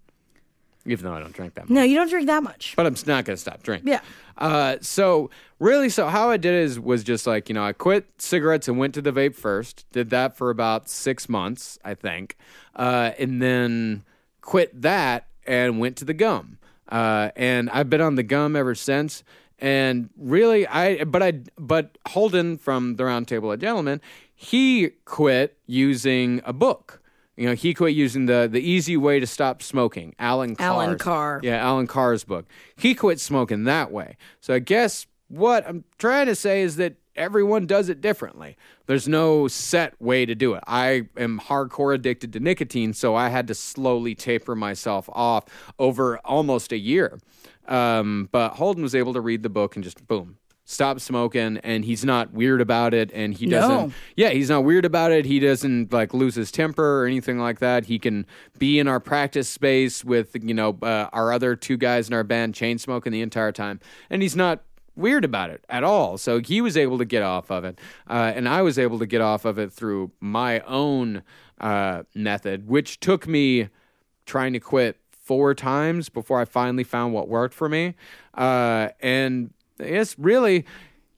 even 0.85 1.05
though 1.05 1.13
I 1.13 1.19
don't 1.19 1.33
drink 1.33 1.55
that 1.55 1.69
much. 1.69 1.69
No, 1.69 1.83
you 1.83 1.95
don't 1.95 2.09
drink 2.09 2.27
that 2.27 2.43
much. 2.43 2.73
But 2.75 2.85
I'm 2.85 2.95
not 3.05 3.25
gonna 3.25 3.37
stop 3.37 3.61
drinking. 3.63 3.89
Yeah. 3.89 4.01
Uh, 4.37 4.77
so 4.81 5.29
really, 5.59 5.89
so 5.89 6.07
how 6.07 6.29
I 6.29 6.37
did 6.37 6.53
it 6.53 6.63
is 6.63 6.79
was 6.79 7.03
just 7.03 7.27
like 7.27 7.49
you 7.49 7.55
know 7.55 7.63
I 7.63 7.73
quit 7.73 8.07
cigarettes 8.17 8.67
and 8.67 8.79
went 8.79 8.93
to 8.95 9.01
the 9.01 9.11
vape 9.11 9.35
first. 9.35 9.85
Did 9.91 10.09
that 10.09 10.35
for 10.35 10.49
about 10.49 10.89
six 10.89 11.29
months, 11.29 11.77
I 11.83 11.93
think, 11.93 12.37
uh, 12.75 13.11
and 13.19 13.41
then 13.41 14.03
quit 14.41 14.81
that 14.81 15.27
and 15.45 15.79
went 15.79 15.97
to 15.97 16.05
the 16.05 16.13
gum. 16.13 16.57
Uh, 16.89 17.31
and 17.35 17.69
I've 17.69 17.89
been 17.89 18.01
on 18.01 18.15
the 18.15 18.23
gum 18.23 18.55
ever 18.55 18.75
since. 18.75 19.23
And 19.59 20.09
really, 20.17 20.67
I 20.67 21.03
but 21.05 21.23
I 21.23 21.33
but 21.57 21.97
Holden 22.07 22.57
from 22.57 22.95
the 22.97 23.03
Roundtable 23.03 23.53
of 23.53 23.59
Gentlemen, 23.59 24.01
he 24.35 24.89
quit 25.05 25.57
using 25.65 26.41
a 26.43 26.51
book. 26.53 27.01
You 27.37 27.47
know, 27.47 27.55
he 27.55 27.73
quit 27.73 27.95
using 27.95 28.25
the 28.25 28.47
the 28.51 28.59
easy 28.59 28.97
way 28.97 29.19
to 29.19 29.27
stop 29.27 29.63
smoking. 29.63 30.15
Allen 30.19 30.55
Carr's, 30.55 30.67
Allen 30.67 30.97
Carr. 30.97 31.39
Yeah, 31.43 31.57
Allen 31.57 31.87
Carr's 31.87 32.23
book. 32.23 32.45
He 32.75 32.93
quit 32.93 33.19
smoking 33.19 33.63
that 33.63 33.91
way. 33.91 34.17
So 34.41 34.53
I 34.53 34.59
guess 34.59 35.07
what 35.27 35.67
I'm 35.67 35.83
trying 35.97 36.27
to 36.27 36.35
say 36.35 36.61
is 36.61 36.75
that 36.77 36.95
everyone 37.15 37.65
does 37.65 37.89
it 37.89 38.01
differently. 38.01 38.57
There's 38.85 39.07
no 39.07 39.47
set 39.47 39.99
way 40.01 40.25
to 40.25 40.35
do 40.35 40.53
it. 40.53 40.63
I 40.67 41.03
am 41.17 41.39
hardcore 41.39 41.93
addicted 41.93 42.33
to 42.33 42.39
nicotine, 42.39 42.93
so 42.93 43.15
I 43.15 43.29
had 43.29 43.47
to 43.47 43.55
slowly 43.55 44.15
taper 44.15 44.55
myself 44.55 45.09
off 45.13 45.45
over 45.79 46.17
almost 46.19 46.71
a 46.71 46.77
year. 46.77 47.19
Um, 47.67 48.29
but 48.31 48.53
Holden 48.53 48.83
was 48.83 48.95
able 48.95 49.13
to 49.13 49.21
read 49.21 49.43
the 49.43 49.49
book 49.49 49.75
and 49.75 49.83
just 49.83 50.05
boom, 50.05 50.37
stop 50.65 50.99
smoking, 50.99 51.57
and 51.63 51.85
he's 51.85 52.03
not 52.03 52.33
weird 52.33 52.59
about 52.59 52.93
it, 52.93 53.09
and 53.13 53.33
he 53.33 53.45
doesn't. 53.45 53.93
Yeah, 54.17 54.29
he's 54.31 54.49
not 54.49 54.65
weird 54.65 54.83
about 54.83 55.11
it. 55.13 55.25
He 55.25 55.39
doesn't 55.39 55.93
like 55.93 56.13
lose 56.13 56.35
his 56.35 56.51
temper 56.51 57.01
or 57.01 57.05
anything 57.05 57.39
like 57.39 57.59
that. 57.59 57.85
He 57.85 57.99
can 57.99 58.25
be 58.59 58.79
in 58.79 58.87
our 58.89 58.99
practice 58.99 59.47
space 59.47 60.03
with 60.03 60.35
you 60.41 60.53
know 60.53 60.77
uh, 60.81 61.07
our 61.13 61.31
other 61.31 61.55
two 61.55 61.77
guys 61.77 62.07
in 62.07 62.13
our 62.13 62.23
band 62.25 62.53
chain 62.53 62.77
smoking 62.77 63.13
the 63.13 63.21
entire 63.21 63.53
time, 63.53 63.79
and 64.09 64.21
he's 64.21 64.35
not 64.35 64.63
weird 64.95 65.25
about 65.25 65.49
it 65.49 65.63
at 65.69 65.83
all. 65.83 66.17
So 66.17 66.39
he 66.39 66.61
was 66.61 66.77
able 66.77 66.97
to 66.97 67.05
get 67.05 67.23
off 67.23 67.49
of 67.49 67.63
it, 67.63 67.79
uh, 68.09 68.33
and 68.35 68.47
I 68.47 68.61
was 68.61 68.77
able 68.77 68.99
to 68.99 69.05
get 69.05 69.21
off 69.21 69.45
of 69.45 69.57
it 69.57 69.71
through 69.71 70.11
my 70.19 70.59
own 70.61 71.23
uh, 71.59 72.03
method, 72.13 72.67
which 72.67 72.99
took 72.99 73.27
me 73.27 73.69
trying 74.25 74.53
to 74.53 74.59
quit 74.59 74.97
four 75.11 75.55
times 75.55 76.09
before 76.09 76.41
I 76.41 76.45
finally 76.45 76.83
found 76.83 77.13
what 77.13 77.27
worked 77.29 77.53
for 77.53 77.69
me. 77.69 77.95
Uh, 78.33 78.89
and 78.99 79.53
it's 79.79 80.19
really, 80.19 80.65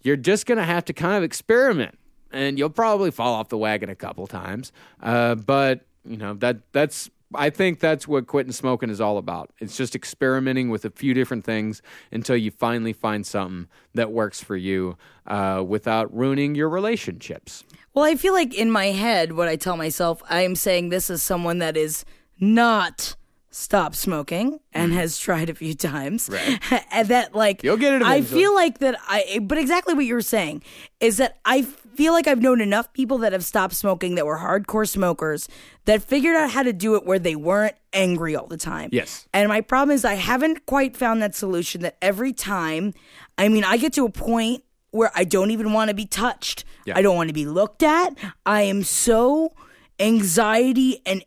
you're 0.02 0.16
just 0.16 0.46
going 0.46 0.60
to 0.60 0.64
have 0.64 0.86
to 0.86 0.94
kind 0.94 1.16
of 1.16 1.24
experiment 1.24 1.98
and 2.32 2.60
you'll 2.60 2.70
probably 2.70 3.12
fall 3.12 3.34
off 3.34 3.50
the 3.50 3.58
wagon 3.58 3.90
a 3.90 3.96
couple 3.96 4.28
times. 4.28 4.72
Uh, 5.02 5.36
but, 5.36 5.86
you 6.04 6.18
know, 6.18 6.36
that 6.36 6.72
that's, 6.72 7.10
I 7.38 7.50
think 7.50 7.80
that's 7.80 8.08
what 8.08 8.28
quitting 8.28 8.52
smoking 8.52 8.90
is 8.90 9.02
all 9.02 9.18
about. 9.18 9.52
It's 9.60 9.78
just 9.78 9.96
experimenting 9.96 10.70
with 10.70 10.86
a 10.86 10.90
few 10.90 11.14
different 11.14 11.46
things 11.46 11.82
until 12.12 12.36
you 12.36 12.52
finally 12.52 12.94
find 12.94 13.26
something 13.26 13.68
that 13.94 14.12
works 14.12 14.42
for 14.42 14.56
you 14.56 14.98
uh, 15.28 15.64
without 15.66 16.16
ruining 16.16 16.56
your 16.56 16.70
relationships. 16.70 17.64
Well, 17.94 18.06
I 18.06 18.16
feel 18.16 18.34
like 18.34 18.54
in 18.54 18.72
my 18.72 18.88
head, 18.88 19.34
what 19.34 19.48
I 19.48 19.56
tell 19.56 19.78
myself, 19.78 20.22
I'm 20.30 20.56
saying 20.56 20.90
this 20.90 21.10
is 21.10 21.24
someone 21.24 21.60
that 21.60 21.78
is 21.78 22.04
not 22.40 23.16
stopped 23.56 23.96
smoking 23.96 24.60
and 24.74 24.92
has 24.92 25.18
tried 25.18 25.50
a 25.50 25.56
few 25.56 25.74
times. 25.74 26.30
Right. 26.30 26.60
and 26.92 27.08
that 27.08 27.34
like 27.34 27.64
You'll 27.64 27.78
get 27.78 27.94
it 27.94 28.02
I 28.02 28.22
feel 28.22 28.54
like 28.54 28.80
that 28.80 28.98
I 29.08 29.40
but 29.42 29.58
exactly 29.58 29.94
what 29.94 30.06
you're 30.06 30.20
saying 30.20 30.62
is 31.00 31.18
that 31.18 31.38
I 31.46 31.66
feel 31.96 32.14
like 32.14 32.28
I've 32.28 32.42
known 32.42 32.62
enough 32.62 32.92
people 32.94 33.18
that 33.20 33.34
have 33.34 33.44
stopped 33.44 33.74
smoking 33.74 34.16
that 34.16 34.26
were 34.26 34.38
hardcore 34.38 34.88
smokers 34.88 35.48
that 35.86 36.02
figured 36.02 36.36
out 36.36 36.52
how 36.52 36.64
to 36.64 36.74
do 36.74 36.96
it 36.96 37.06
where 37.06 37.20
they 37.20 37.36
weren't 37.36 37.76
angry 37.94 38.36
all 38.36 38.48
the 38.48 38.58
time. 38.58 38.90
Yes. 38.92 39.28
And 39.34 39.50
my 39.50 39.62
problem 39.62 39.96
is 39.96 40.06
I 40.06 40.16
haven't 40.16 40.66
quite 40.66 40.96
found 40.96 41.22
that 41.22 41.36
solution 41.36 41.82
that 41.82 41.98
every 42.02 42.34
time 42.34 42.94
I 43.38 43.50
mean 43.50 43.64
I 43.64 43.78
get 43.78 43.94
to 43.94 44.06
a 44.06 44.12
point 44.12 44.64
where 44.92 45.12
I 45.14 45.26
don't 45.26 45.52
even 45.52 45.74
want 45.74 45.90
to 45.90 45.94
be 45.94 46.06
touched. 46.06 46.64
Yeah. 46.86 46.98
I 46.98 47.02
don't 47.02 47.16
want 47.16 47.30
to 47.30 47.34
be 47.34 47.46
looked 47.46 47.84
at. 47.84 48.18
I 48.46 48.62
am 48.62 48.84
so 48.84 49.54
anxiety 50.00 51.02
and 51.06 51.24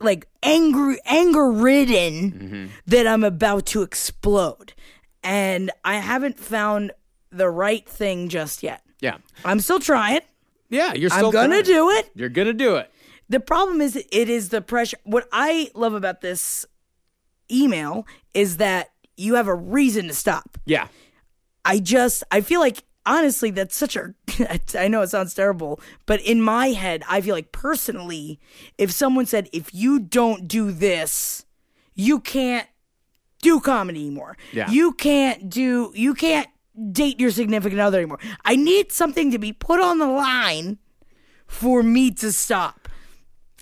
like 0.00 0.28
angry 0.42 0.98
anger 1.04 1.50
ridden 1.50 2.32
mm-hmm. 2.32 2.66
that 2.86 3.06
I'm 3.06 3.24
about 3.24 3.66
to 3.66 3.82
explode. 3.82 4.72
And 5.22 5.70
I 5.84 5.96
haven't 5.96 6.38
found 6.38 6.92
the 7.30 7.50
right 7.50 7.86
thing 7.88 8.28
just 8.28 8.62
yet. 8.62 8.82
Yeah. 9.00 9.18
I'm 9.44 9.60
still 9.60 9.80
trying. 9.80 10.20
Yeah. 10.68 10.94
You're 10.94 11.10
still 11.10 11.26
I'm 11.26 11.32
going 11.32 11.50
to 11.50 11.62
do 11.62 11.90
it. 11.90 12.10
You're 12.14 12.28
going 12.28 12.48
to 12.48 12.54
do 12.54 12.76
it. 12.76 12.90
The 13.28 13.40
problem 13.40 13.80
is 13.80 13.96
it 13.96 14.28
is 14.28 14.48
the 14.48 14.60
pressure. 14.60 14.96
What 15.04 15.28
I 15.32 15.70
love 15.74 15.94
about 15.94 16.20
this 16.20 16.64
email 17.50 18.06
is 18.34 18.56
that 18.56 18.90
you 19.16 19.34
have 19.34 19.48
a 19.48 19.54
reason 19.54 20.08
to 20.08 20.14
stop. 20.14 20.58
Yeah. 20.64 20.88
I 21.64 21.78
just 21.80 22.24
I 22.30 22.40
feel 22.40 22.60
like 22.60 22.84
honestly 23.04 23.50
that's 23.50 23.76
such 23.76 23.96
a 23.96 24.14
I 24.78 24.88
know 24.88 25.02
it 25.02 25.08
sounds 25.08 25.34
terrible, 25.34 25.80
but 26.06 26.20
in 26.22 26.40
my 26.40 26.68
head 26.68 27.02
I 27.08 27.20
feel 27.20 27.34
like 27.34 27.52
personally 27.52 28.40
if 28.78 28.90
someone 28.90 29.26
said 29.26 29.48
if 29.52 29.74
you 29.74 29.98
don't 29.98 30.48
do 30.48 30.70
this, 30.72 31.44
you 31.94 32.20
can't 32.20 32.68
do 33.42 33.60
comedy 33.60 34.00
anymore. 34.00 34.36
Yeah. 34.52 34.70
You 34.70 34.92
can't 34.92 35.50
do 35.50 35.92
you 35.94 36.14
can't 36.14 36.48
date 36.92 37.18
your 37.20 37.30
significant 37.30 37.80
other 37.80 37.98
anymore. 37.98 38.20
I 38.44 38.56
need 38.56 38.92
something 38.92 39.30
to 39.32 39.38
be 39.38 39.52
put 39.52 39.80
on 39.80 39.98
the 39.98 40.06
line 40.06 40.78
for 41.46 41.82
me 41.82 42.10
to 42.12 42.32
stop. 42.32 42.88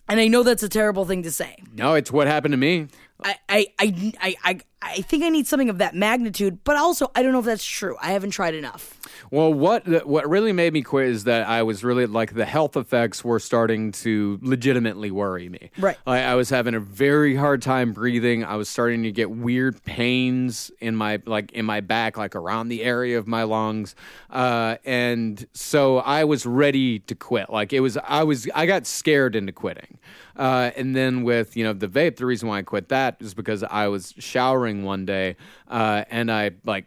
And 0.09 0.21
I 0.21 0.29
know 0.29 0.43
that's 0.43 0.63
a 0.63 0.69
terrible 0.69 1.05
thing 1.05 1.23
to 1.25 1.31
say. 1.31 1.57
No, 1.73 1.95
it's 1.95 2.13
what 2.13 2.27
happened 2.27 2.53
to 2.53 2.59
me. 2.59 2.89
I, 3.23 3.37
I, 3.49 3.67
I, 3.79 4.13
I, 4.21 4.37
I, 4.45 4.61
I 4.87 5.03
think 5.03 5.25
I 5.25 5.29
need 5.29 5.47
something 5.47 5.69
of 5.69 5.79
that 5.79 5.95
magnitude, 5.95 6.63
but 6.65 6.77
also 6.77 7.11
I 7.15 7.23
don't 7.23 7.33
know 7.33 7.41
if 7.41 7.45
that's 7.45 7.65
true. 7.65 7.97
I 8.01 8.13
haven't 8.13 8.31
tried 8.31 8.55
enough. 8.55 8.99
Well, 9.31 9.53
what 9.53 10.07
what 10.07 10.29
really 10.29 10.53
made 10.53 10.73
me 10.73 10.83
quit 10.83 11.09
is 11.09 11.25
that 11.25 11.49
I 11.49 11.63
was 11.63 11.83
really 11.83 12.07
like 12.07 12.35
the 12.35 12.45
health 12.45 12.77
effects 12.77 13.25
were 13.25 13.41
starting 13.41 13.93
to 13.93 14.39
legitimately 14.43 15.11
worry 15.11 15.49
me. 15.49 15.71
Right. 15.79 15.97
I, 16.07 16.21
I 16.23 16.35
was 16.35 16.51
having 16.51 16.75
a 16.75 16.81
very 16.81 17.35
hard 17.35 17.63
time 17.63 17.93
breathing. 17.93 18.45
I 18.45 18.57
was 18.57 18.69
starting 18.69 19.03
to 19.03 19.13
get 19.13 19.31
weird 19.31 19.83
pains 19.85 20.71
in 20.81 20.97
my 20.97 21.21
like 21.27 21.53
in 21.53 21.65
my 21.65 21.81
back, 21.81 22.17
like 22.17 22.37
around 22.37 22.69
the 22.69 22.83
area 22.83 23.19
of 23.19 23.27
my 23.27 23.43
lungs, 23.43 23.95
uh, 24.31 24.77
and 24.85 25.47
so 25.53 25.99
I 25.99 26.25
was 26.25 26.47
ready 26.47 27.01
to 27.01 27.15
quit. 27.15 27.51
Like 27.51 27.73
it 27.73 27.81
was, 27.81 27.97
I 27.97 28.23
was, 28.23 28.49
I 28.55 28.67
got 28.67 28.87
scared 28.87 29.35
into 29.35 29.53
quitting. 29.53 29.99
Uh, 30.37 30.71
and 30.77 30.95
then 30.95 31.23
with 31.23 31.57
you 31.57 31.65
know 31.65 31.73
the 31.73 31.89
vape, 31.89 32.17
the 32.17 32.27
reason 32.27 32.49
why 32.49 32.59
I 32.59 32.63
quit 32.63 32.89
that 32.91 33.17
is 33.21 33.35
because 33.35 33.63
I 33.63 33.89
was 33.89 34.15
showering 34.19 34.76
one 34.85 35.05
day 35.07 35.37
uh, 35.69 36.05
and 36.11 36.31
I 36.31 36.53
like 36.65 36.87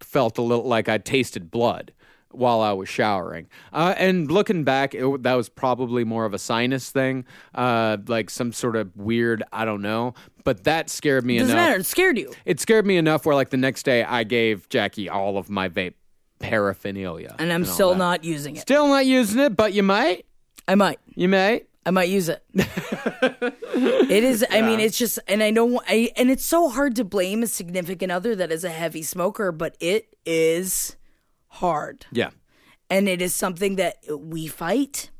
felt 0.00 0.38
a 0.38 0.42
little 0.42 0.64
like 0.64 0.88
I 0.88 0.98
tasted 0.98 1.50
blood 1.50 1.92
while 2.32 2.60
I 2.60 2.72
was 2.72 2.88
showering. 2.88 3.48
Uh, 3.72 3.92
and 3.98 4.30
looking 4.30 4.62
back, 4.62 4.94
it, 4.94 5.22
that 5.24 5.34
was 5.34 5.48
probably 5.48 6.04
more 6.04 6.24
of 6.24 6.32
a 6.32 6.38
sinus 6.38 6.88
thing, 6.90 7.24
uh, 7.56 7.96
like 8.06 8.30
some 8.30 8.52
sort 8.52 8.76
of 8.76 8.96
weird, 8.96 9.42
I 9.52 9.64
don't 9.64 9.82
know. 9.82 10.14
But 10.44 10.62
that 10.64 10.88
scared 10.90 11.26
me 11.26 11.38
Doesn't 11.38 11.50
enough. 11.56 11.68
matter. 11.70 11.80
It 11.80 11.86
scared 11.86 12.16
you. 12.18 12.32
It 12.44 12.60
scared 12.60 12.86
me 12.86 12.96
enough 12.98 13.26
where, 13.26 13.34
like, 13.34 13.50
the 13.50 13.56
next 13.56 13.82
day 13.82 14.04
I 14.04 14.22
gave 14.22 14.68
Jackie 14.68 15.08
all 15.08 15.38
of 15.38 15.50
my 15.50 15.68
vape 15.68 15.94
paraphernalia. 16.38 17.34
and 17.38 17.52
I'm 17.52 17.62
all 17.64 17.68
still 17.68 17.90
that. 17.90 17.98
not 17.98 18.24
using 18.24 18.56
it. 18.56 18.60
Still 18.60 18.88
not 18.88 19.06
using 19.06 19.40
it, 19.40 19.56
but 19.56 19.72
you 19.72 19.82
might. 19.82 20.24
I 20.68 20.74
might. 20.74 20.98
You 21.14 21.28
may. 21.28 21.64
I 21.86 21.90
might 21.90 22.08
use 22.10 22.28
it. 22.28 22.42
it 22.54 24.24
is. 24.24 24.44
I 24.50 24.60
mean, 24.62 24.80
it's 24.80 24.98
just, 24.98 25.18
and 25.26 25.42
I 25.42 25.50
know, 25.50 25.80
I 25.88 26.10
and 26.16 26.30
it's 26.30 26.44
so 26.44 26.68
hard 26.68 26.94
to 26.96 27.04
blame 27.04 27.42
a 27.42 27.46
significant 27.46 28.12
other 28.12 28.34
that 28.36 28.52
is 28.52 28.64
a 28.64 28.70
heavy 28.70 29.02
smoker, 29.02 29.50
but 29.52 29.76
it 29.80 30.14
is 30.26 30.96
hard, 31.48 32.06
Yeah. 32.12 32.30
and 32.90 33.08
it 33.08 33.22
is 33.22 33.34
something 33.34 33.76
that 33.76 33.96
we 34.10 34.46
fight. 34.46 35.10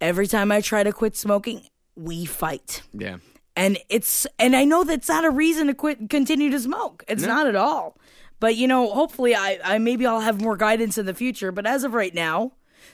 Every 0.00 0.26
time 0.26 0.52
I 0.52 0.60
try 0.60 0.82
to 0.82 0.92
quit 0.92 1.16
smoking, 1.16 1.62
we 1.96 2.24
fight, 2.24 2.82
Yeah. 2.92 3.16
and 3.56 3.78
it's, 3.88 4.26
and 4.38 4.54
I 4.54 4.64
know 4.64 4.84
that's 4.84 5.08
not 5.08 5.24
a 5.24 5.30
reason 5.30 5.68
to 5.68 5.74
quit, 5.74 6.10
continue 6.10 6.50
to 6.50 6.60
smoke. 6.60 7.04
It's 7.08 7.22
not 7.24 7.46
at 7.46 7.56
all. 7.56 7.98
But 8.38 8.56
you 8.56 8.66
know, 8.66 8.92
hopefully, 8.92 9.34
I, 9.36 9.60
I 9.64 9.78
maybe 9.78 10.04
I'll 10.04 10.20
have 10.20 10.40
more 10.42 10.56
guidance 10.56 10.98
in 10.98 11.06
the 11.06 11.14
future. 11.14 11.52
But 11.52 11.64
as 11.64 11.84
of 11.84 11.94
right 11.94 12.12
now, 12.12 12.52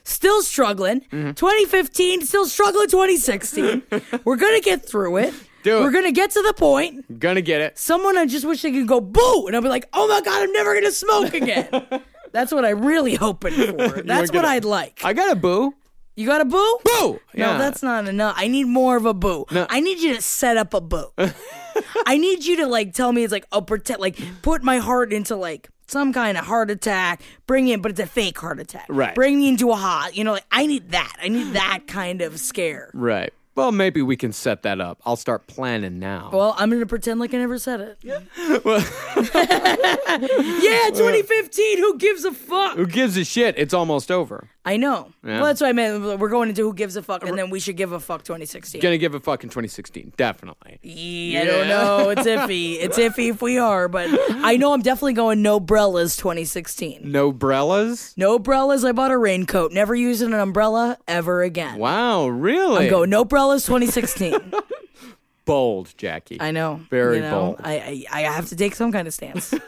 still 0.09 0.43
struggling. 0.43 1.01
Mm-hmm. 1.03 1.33
2015, 1.33 2.25
still 2.25 2.47
struggling. 2.47 2.89
2016. 2.89 3.83
We're 4.25 4.37
gonna 4.37 4.61
get 4.61 4.85
through 4.85 5.17
it. 5.19 5.35
Do. 5.65 5.81
We're 5.81 5.91
gonna 5.91 6.13
get 6.13 6.31
to 6.33 6.43
the 6.43 6.55
point. 6.55 7.19
Gonna 7.19 7.41
get 7.43 7.61
it. 7.61 7.79
Someone 7.79 8.17
I 8.17 8.27
just 8.27 8.45
wish 8.45 8.63
they 8.63 8.71
could 8.73 8.87
go 8.89 9.01
boo, 9.01 9.47
and 9.47 9.57
I'll 9.57 9.63
be 9.63 9.69
like, 9.69 9.89
oh 9.93 10.07
my 10.09 10.21
god, 10.21 10.43
I'm 10.43 10.53
never 10.53 10.75
gonna 10.75 10.93
smoke 10.93 11.35
again. 11.35 11.69
That's 12.33 12.53
what 12.53 12.65
I'm 12.65 12.85
really 12.85 13.15
hoping 13.17 13.53
for. 13.55 14.03
That's 14.03 14.31
what 14.33 14.45
it. 14.45 14.49
I'd 14.49 14.65
like. 14.65 15.01
I 15.05 15.13
got 15.15 15.33
a 15.33 15.37
boo. 15.37 15.75
You 16.15 16.27
got 16.27 16.41
a 16.41 16.45
boo? 16.45 16.79
Boo! 16.85 16.91
No, 17.03 17.21
Yeah. 17.33 17.59
that's 17.59 17.81
not 17.81 18.09
enough. 18.09 18.35
I 18.37 18.49
need 18.49 18.65
more 18.65 18.97
of 18.97 19.07
a 19.07 19.15
boo. 19.15 19.47
I 19.53 19.79
need 19.79 20.01
you 20.01 20.17
to 20.17 20.21
set 20.21 20.57
up 20.57 20.75
a 20.75 20.81
boo. 20.81 21.07
I 22.07 22.19
need 22.19 22.45
you 22.45 22.57
to 22.57 22.67
like 22.67 22.93
tell 22.93 23.13
me 23.13 23.23
it's 23.23 23.31
like 23.33 23.47
a 23.53 23.63
pretend 23.63 24.01
like 24.01 24.19
put 24.43 24.65
my 24.65 24.79
heart 24.79 25.13
into 25.13 25.37
like 25.37 25.69
some 25.89 26.13
kind 26.13 26.39
of 26.39 26.45
heart 26.45 26.71
attack, 26.71 27.23
bring 27.47 27.69
in 27.69 27.83
but 27.83 27.91
it's 27.91 28.01
a 28.01 28.07
fake 28.07 28.39
heart 28.39 28.61
attack. 28.61 28.87
Right. 28.89 29.15
Bring 29.15 29.39
me 29.39 29.49
into 29.49 29.71
a 29.71 29.77
hot, 29.77 30.17
you 30.17 30.25
know, 30.25 30.33
like 30.33 30.47
I 30.53 30.67
need 30.67 30.91
that. 30.91 31.17
I 31.23 31.29
need 31.29 31.55
that 31.55 31.81
kind 31.87 32.23
of 32.23 32.39
scare. 32.39 32.91
Right. 32.95 33.33
Well, 33.59 33.73
maybe 33.73 34.03
we 34.03 34.17
can 34.17 34.33
set 34.33 34.63
that 34.63 34.81
up. 34.81 35.01
I'll 35.05 35.17
start 35.17 35.49
planning 35.49 35.99
now. 35.99 36.31
Well, 36.33 36.55
I'm 36.57 36.71
gonna 36.71 36.87
pretend 36.87 37.19
like 37.19 37.35
I 37.35 37.39
never 37.39 37.59
said 37.59 37.81
it. 37.81 37.99
Yeah. 38.03 38.21
yeah, 38.55 38.61
2015. 40.91 41.79
Who 41.79 41.99
gives 41.99 42.25
a 42.25 42.33
fuck? 42.33 42.77
Who 42.77 42.87
gives 42.87 43.17
a 43.17 43.25
shit? 43.25 43.57
It's 43.59 43.75
almost 43.75 44.13
over. 44.13 44.49
I 44.65 44.77
know. 44.77 45.13
Yeah. 45.25 45.39
Well, 45.39 45.47
that's 45.47 45.61
what 45.63 45.71
I 45.71 45.73
meant. 45.73 46.21
We're 46.21 46.29
going 46.29 46.51
into 46.51 46.63
who 46.63 46.75
gives 46.75 46.95
a 46.97 47.03
fuck, 47.03 47.27
and 47.27 47.39
then 47.39 47.49
we 47.49 47.59
should 47.59 47.79
give 47.79 47.93
a 47.93 48.01
fuck 48.01 48.23
2016. 48.23 48.83
Gonna 48.83 48.99
give 48.99 49.15
a 49.15 49.21
fuck 49.21 49.43
in 49.43 49.49
2016. 49.49 50.13
Definitely. 50.19 50.79
Yeah, 50.83 51.41
I 51.41 51.45
don't 51.47 51.69
know. 51.69 52.11
It's 52.11 52.27
iffy. 52.27 52.77
It's 52.79 52.99
iffy 52.99 53.31
if 53.31 53.41
we 53.41 53.57
are, 53.57 53.89
but 53.89 54.11
I 54.31 54.59
know 54.59 54.75
I'm 54.75 54.83
definitely 54.83 55.15
going 55.15 55.41
no 55.41 55.59
brellas 55.59 56.19
2016. 56.19 57.11
No 57.11 57.33
brellas? 57.33 58.13
No 58.19 58.37
umbrellas. 58.37 58.85
I 58.85 58.93
bought 58.93 59.11
a 59.11 59.17
raincoat. 59.17 59.73
Never 59.73 59.95
using 59.95 60.35
an 60.35 60.39
umbrella 60.39 60.99
ever 61.09 61.41
again. 61.43 61.79
Wow, 61.79 62.29
really? 62.29 62.91
Go 62.91 63.07
no 63.07 63.25
brellas 63.49 63.67
2016. 63.67 64.53
bold, 65.45 65.95
Jackie. 65.97 66.41
I 66.41 66.51
know. 66.51 66.81
Very 66.91 67.17
you 67.17 67.23
know, 67.23 67.31
bold. 67.31 67.61
I, 67.65 68.05
I 68.11 68.21
I 68.21 68.21
have 68.23 68.49
to 68.49 68.57
take 68.57 68.75
some 68.75 68.93
kind 68.93 69.09
of 69.09 69.15
stance. 69.15 69.55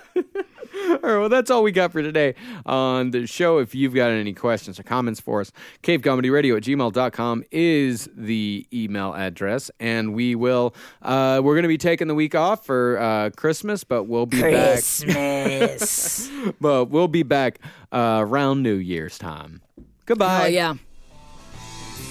All 0.88 0.96
right, 1.02 1.18
well, 1.18 1.28
that's 1.28 1.50
all 1.50 1.62
we 1.62 1.72
got 1.72 1.92
for 1.92 2.02
today 2.02 2.34
on 2.66 3.10
the 3.12 3.26
show. 3.26 3.58
If 3.58 3.74
you've 3.74 3.94
got 3.94 4.10
any 4.10 4.32
questions 4.32 4.80
or 4.80 4.82
comments 4.82 5.20
for 5.20 5.40
us, 5.40 5.52
cavecomedyradio 5.82 6.56
at 6.56 6.62
gmail.com 6.64 7.44
is 7.52 8.08
the 8.16 8.66
email 8.72 9.14
address. 9.14 9.70
And 9.78 10.14
we 10.14 10.34
will, 10.34 10.74
uh, 11.02 11.40
we're 11.44 11.54
going 11.54 11.62
to 11.62 11.68
be 11.68 11.78
taking 11.78 12.08
the 12.08 12.14
week 12.14 12.34
off 12.34 12.66
for 12.66 12.98
uh, 12.98 13.30
Christmas, 13.36 13.84
but 13.84 14.04
we'll 14.04 14.26
be 14.26 14.40
Christmas. 14.40 16.28
back. 16.28 16.54
But 16.60 16.86
we'll 16.86 17.08
be 17.08 17.22
back 17.22 17.60
uh, 17.92 18.18
around 18.20 18.62
New 18.62 18.76
Year's 18.76 19.18
time. 19.18 19.60
Goodbye. 20.06 20.44
oh 20.44 20.48
yeah. 20.48 20.74